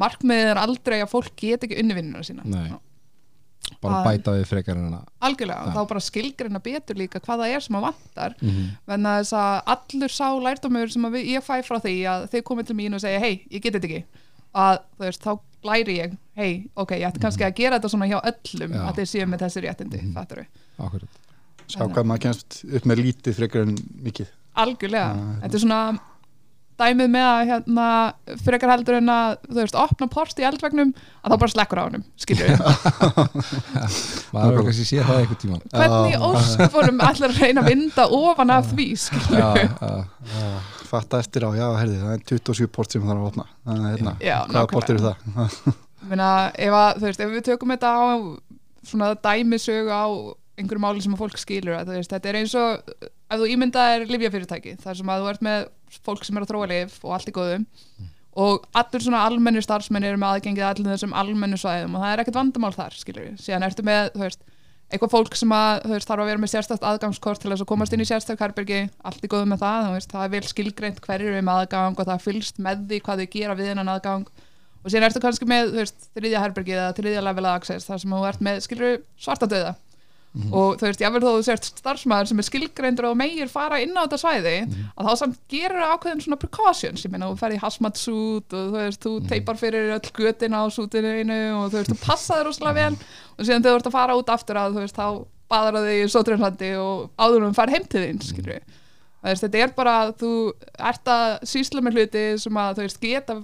Markmiðið 0.00 0.52
er 0.52 0.62
aldrei 0.62 1.00
að 1.00 1.10
fólk 1.10 1.34
get 1.40 1.66
ekki 1.66 1.80
unnivinnuna 1.82 2.22
sína. 2.26 2.46
Nei. 2.46 2.78
bara 3.80 4.00
að 4.00 4.06
bæta 4.08 4.32
við 4.34 4.48
frekar 4.50 4.78
en 4.80 4.94
að 4.96 5.04
algjörlega, 5.28 5.66
ja. 5.68 5.74
þá 5.76 5.90
bara 5.92 6.00
skilgreina 6.02 6.60
betur 6.64 6.98
líka 6.98 7.20
hvað 7.22 7.44
það 7.44 7.52
er 7.54 7.64
sem 7.64 7.76
að 7.78 7.84
vantar. 7.86 8.34
Mm 8.40 8.50
-hmm. 8.50 8.70
en 8.94 9.10
þess 9.10 9.36
að 9.40 9.52
allur 9.74 10.14
sá 10.14 10.26
lærdómur 10.46 10.90
sem 10.90 11.06
við, 11.14 11.28
ég 11.36 11.44
fæ 11.44 11.62
frá 11.62 11.78
því 11.78 11.94
að 12.12 12.26
þið 12.32 12.42
komið 12.48 12.66
til 12.66 12.76
mín 12.76 12.94
og 12.94 13.00
segja 13.00 13.20
hei, 13.22 13.46
ég 13.50 13.62
get 13.62 13.76
þetta 13.76 13.88
ekki. 13.90 14.04
Að 14.50 14.80
þú 14.98 15.04
veist, 15.06 15.22
þá 15.22 15.32
læri 15.66 15.96
ég 16.00 16.18
hei, 16.40 16.52
ok, 16.74 16.94
ég 16.96 17.08
ætti 17.10 17.22
kannski 17.22 17.46
að 17.46 17.56
gera 17.58 17.78
þetta 17.78 17.92
svona 17.92 18.08
hjá 18.10 18.18
öllum 18.20 18.76
Já. 18.76 18.82
að 18.88 19.00
þeir 19.00 19.10
séu 19.12 19.26
með 19.28 19.42
þessi 19.44 19.64
réttindi 19.66 20.02
mm. 20.04 20.12
fattur 20.16 20.44
við 20.44 21.08
Sá 21.70 21.84
hvað 21.86 22.06
maður 22.08 22.22
kemst 22.24 22.60
upp 22.66 22.86
með 22.90 23.02
lítið 23.04 23.36
frekar 23.36 23.62
en 23.62 23.76
mikið. 24.02 24.30
Algjörlega, 24.58 25.10
ja, 25.14 25.34
þetta 25.44 25.58
er 25.58 25.62
svona 25.62 25.80
dæmið 26.80 27.12
með 27.12 27.26
að 27.28 27.40
hérna, 27.50 27.86
frekar 28.44 28.72
heldur 28.72 28.98
en 28.98 29.12
að 29.12 29.36
þú 29.46 29.58
veist, 29.60 29.78
opna 29.78 30.08
post 30.12 30.40
í 30.40 30.46
eldvegnum 30.48 30.90
að 30.96 31.34
þá 31.34 31.36
bara 31.42 31.52
slekkur 31.54 31.80
á 31.80 31.84
honum, 31.86 32.04
skilur 32.20 32.50
við. 32.50 32.64
Maður 34.34 34.56
hefur 34.56 34.66
kannski 34.70 34.88
séð 34.88 35.06
það 35.10 35.22
eitthvað 35.22 35.40
tíma 35.44 35.60
hvernig 36.72 37.06
ætlar 37.10 37.34
að 37.34 37.40
reyna 37.44 37.64
að 37.64 37.70
vinda 37.70 38.06
ofan 38.20 38.54
af 38.56 38.72
því, 38.72 38.88
skilur 39.04 39.38
já, 39.38 39.48
við? 39.56 39.68
já, 40.34 40.50
fatta 40.90 41.20
eftir 41.22 41.46
á, 41.46 41.50
já, 41.54 41.66
herði, 41.78 42.00
það 42.02 42.16
er 42.16 42.26
27 42.32 42.72
port 42.74 42.96
sem 42.96 43.04
það 43.04 43.14
er 43.14 43.20
að 43.20 43.30
opna. 43.30 43.46
Að 43.68 43.86
hérna, 43.90 44.16
Já, 44.24 44.36
hvaða 44.50 44.66
port 44.74 44.92
eru 44.92 45.04
það? 45.04 45.70
Meina, 46.10 46.28
ef, 46.56 46.74
að, 46.74 46.90
þú 46.98 47.08
veist, 47.10 47.22
ef 47.24 47.32
við 47.36 47.46
tökum 47.50 47.74
þetta 47.74 47.94
á 47.94 48.02
svona 48.90 49.12
dæmisögu 49.20 49.92
á 49.92 50.04
einhverju 50.60 50.82
máli 50.82 51.02
sem 51.04 51.14
að 51.14 51.22
fólk 51.22 51.40
skilur 51.40 51.76
að, 51.78 51.92
veist, 51.94 52.12
þetta 52.12 52.30
er 52.32 52.38
eins 52.40 52.56
og 52.58 53.10
ef 53.30 53.40
þú 53.40 53.50
ímyndaðir 53.54 54.08
livjafyrirtæki 54.10 54.76
þar 54.82 54.98
sem 54.98 55.12
að 55.12 55.22
þú 55.22 55.32
ert 55.32 55.44
með 55.46 55.66
fólk 56.06 56.24
sem 56.26 56.38
er 56.38 56.46
að 56.46 56.52
þróa 56.52 56.70
lif 56.70 56.96
og 57.04 57.14
allt 57.16 57.30
í 57.30 57.34
góðum 57.34 57.66
og 58.40 58.66
allir 58.78 59.02
svona 59.02 59.24
almennu 59.26 59.62
starfsmenn 59.64 60.06
eru 60.06 60.20
með 60.20 60.36
aðgengið 60.36 60.64
að 60.64 60.72
allir 60.74 60.94
þessum 60.94 61.14
almennu 61.18 61.58
svæðum 61.58 61.96
og 61.96 62.04
það 62.04 62.12
er 62.12 62.22
ekkert 62.22 62.38
vandamál 62.38 62.72
þar, 62.76 62.96
skilur 62.96 63.26
við 63.26 63.40
síðan 63.42 63.66
ertu 63.66 63.84
með, 63.86 64.10
veist, 64.22 64.44
eitthvað 64.90 65.12
fólk 65.14 65.36
sem 65.38 65.54
að 65.54 65.88
veist, 65.90 66.08
þarf 66.08 66.24
að 66.24 66.30
vera 66.30 66.42
með 66.42 66.52
sérstakt 66.54 66.86
aðgangskort 66.86 67.42
til 67.42 67.50
þess 67.50 67.64
að 67.64 67.70
komast 67.72 67.94
inn 67.94 68.04
í 68.04 68.06
sérstak 68.08 68.42
herbergi, 68.42 68.84
allt 69.06 69.26
í 69.26 69.30
góðum 69.30 69.52
með 69.54 69.64
það 69.64 69.90
veist, 69.96 70.14
það 70.14 70.24
er 70.26 70.32
vel 70.36 70.50
skilgreint 70.50 71.02
hverju 71.04 71.34
er 71.34 71.44
með 71.46 71.60
aðgang 71.64 71.98
og 71.98 72.08
það 72.10 72.24
fylgst 72.26 72.62
með 72.62 72.86
því 72.90 73.02
hvað 73.06 73.22
þau 73.22 73.30
gera 73.34 73.58
við 73.58 73.70
hennan 73.72 73.92
aðgang. 73.92 74.26
Og 74.80 74.88
síðan 74.88 75.10
ertu 75.10 75.22
kannski 75.22 75.46
með, 75.50 75.74
þriðja 76.16 76.42
herbergi 76.42 76.74
eða 76.74 76.94
þriðja 76.96 77.22
level 77.26 77.46
access 77.50 77.86
þar 77.90 78.02
sem 78.02 78.14
þú 78.16 78.24
ert 78.30 78.44
með, 78.46 78.62
skilur 78.64 79.00
svarta 80.30 80.46
döða 80.46 80.54
og 80.54 80.76
þú 80.78 80.86
veist, 80.86 81.00
jáfnveg 81.02 81.24
þó 81.24 81.30
þú 81.34 81.42
sért 81.42 81.64
starfsmæður 81.80 82.28
sem 82.30 82.38
er 82.38 82.46
skilgreindur 82.46 83.08
og 83.08 83.16
meir 83.18 83.48
fara 83.50 83.80
inn 83.82 83.96
á 83.98 84.06
þetta 84.06 84.18
svæði 84.22 84.52
að 84.94 85.08
þá 85.08 85.14
samt 85.18 85.38
gerur 85.50 85.86
ákveðin 85.90 86.22
svona 86.22 86.38
precautions, 86.38 87.04
ég 87.04 87.10
meina, 87.10 87.30
þú 87.30 87.40
ferði 87.40 87.58
suit 87.98 88.54
og 88.54 88.68
þú 88.70 88.76
veist, 88.76 89.02
þú 89.02 89.12
teipar 89.26 89.58
fyrir 89.58 89.90
öll 89.96 90.12
götin 90.14 90.54
á 90.54 90.62
sútinu 90.70 91.10
einu 91.18 91.40
og 91.58 91.72
þú 91.72 91.80
veist, 91.80 91.90
þú 91.90 91.98
passaði 92.04 92.44
rosalega 92.46 92.78
vel. 92.78 92.96
Og 93.38 93.46
síðan 93.46 93.64
þegar 93.64 93.74
þú 93.74 93.80
ert 93.80 93.88
að 93.90 93.96
fara 93.96 94.18
út 94.18 94.30
aftur 94.30 94.60
að 94.60 94.76
þú 94.76 94.84
veist, 94.84 95.00
þá 95.00 95.06
baðar 95.50 95.78
það 95.78 95.88
þig 95.90 96.04
í 96.04 96.12
sótrænlandi 96.14 96.70
og 96.78 97.10
áður 97.18 97.48
um 97.48 97.56
fara 97.56 97.74
heim 97.74 97.88
til 97.90 98.04
þín, 98.06 98.22
við 98.46 98.60
veist, 99.26 99.42
þetta 99.44 99.64
er 99.64 99.74
bara 99.76 99.96
að 100.04 100.14
þú 100.22 100.30
ert 100.78 101.10
að 101.10 101.26
sísla 101.50 101.82
með 101.82 101.98
hluti 101.98 102.24
sem 102.38 102.60
að 102.62 102.78
þú 102.78 102.86
veist, 102.86 103.02
geta 103.02 103.36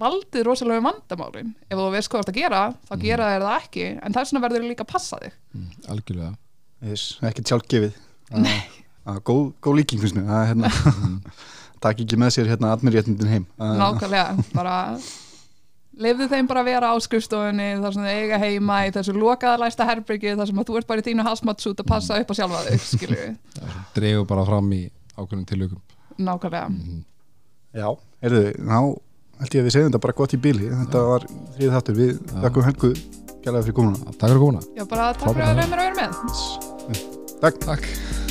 valdið 0.00 0.46
rosalega 0.46 0.82
um 0.82 0.88
vandamálin. 0.88 1.50
Ef 1.68 1.78
þú 1.78 1.88
veist 1.94 2.10
hvað 2.10 2.20
þú 2.20 2.24
ert 2.24 2.32
að 2.32 2.38
gera, 2.40 2.62
þá 2.88 2.94
gera 3.04 3.28
þér 3.32 3.44
það 3.46 3.58
ekki 3.58 3.88
en 3.94 4.16
þess 4.16 4.32
vegna 4.32 4.44
verður 4.44 4.68
líka 4.68 4.86
að 4.86 4.92
passa 4.94 5.20
þig. 5.22 5.36
Mm, 5.54 5.68
algjörlega. 5.94 6.30
Yes, 6.84 7.04
ekki 7.24 7.44
sjálfgefið. 7.48 8.00
Að 9.04 9.20
góð, 9.28 9.44
góð 9.64 9.78
líking 9.80 10.06
að 10.24 10.46
hérna 10.50 10.70
takk 11.84 12.00
ekki 12.00 12.18
með 12.20 12.32
sér 12.38 12.50
hérna 12.50 12.72
admirréttindin 12.74 13.30
heim. 13.30 13.46
Nákvæmlega, 13.60 14.44
bara 14.54 14.76
lefðu 16.00 16.28
þeim 16.32 16.48
bara 16.50 16.62
að 16.64 16.70
vera 16.72 16.90
á 16.90 16.96
skrifstofunni 17.04 17.68
þar 17.82 17.94
sem 17.94 18.06
þau 18.06 18.14
eiga 18.14 18.38
heima 18.42 18.78
í 18.88 18.92
þessu 18.94 19.14
lokaða 19.14 19.60
læsta 19.62 19.86
herbyrgi 19.86 20.34
þar 20.34 20.50
sem 20.50 20.60
að 20.60 20.70
þú 20.70 20.78
ert 20.80 20.88
bara 20.90 21.04
í 21.04 21.06
þínu 21.06 21.26
hasmatsút 21.28 21.82
að 21.84 21.90
passa 21.92 22.18
upp 22.18 22.32
á 22.32 22.38
sjálfa 22.40 22.62
þau, 22.66 22.78
skilju 22.82 23.18
við 23.20 23.76
dregur 23.94 24.26
bara 24.32 24.46
fram 24.48 24.72
í 24.74 24.82
ákveðnum 25.14 25.46
tilökum 25.46 25.82
nákvæmlega. 26.18 27.02
Já, 27.74 27.88
heyrðu, 28.22 28.42
þá 28.58 28.78
held 29.44 29.58
ég 29.58 29.62
að 29.62 29.68
við 29.68 29.76
segjum 29.76 29.92
þetta 29.92 30.02
bara 30.06 30.18
gott 30.22 30.34
í 30.34 30.40
bíli 30.48 30.72
þetta 30.72 31.04
var 31.12 31.28
þrið 31.54 31.76
þáttur, 31.76 32.00
við 32.00 32.16
þakkum 32.34 32.68
Helgu 32.70 32.92
gælaði 33.44 33.68
fyrir 33.68 33.78
komuna. 33.78 34.12
Takk 34.16 34.28
fyrir 34.28 34.42
komuna. 34.42 34.66
Já, 34.74 34.84
bara 34.88 35.12
takk 35.12 35.36
fyrir 35.36 35.52
að 35.52 35.74
vera 35.76 35.90
með. 36.00 36.20
Takk. 37.44 37.66
Takk 37.68 38.23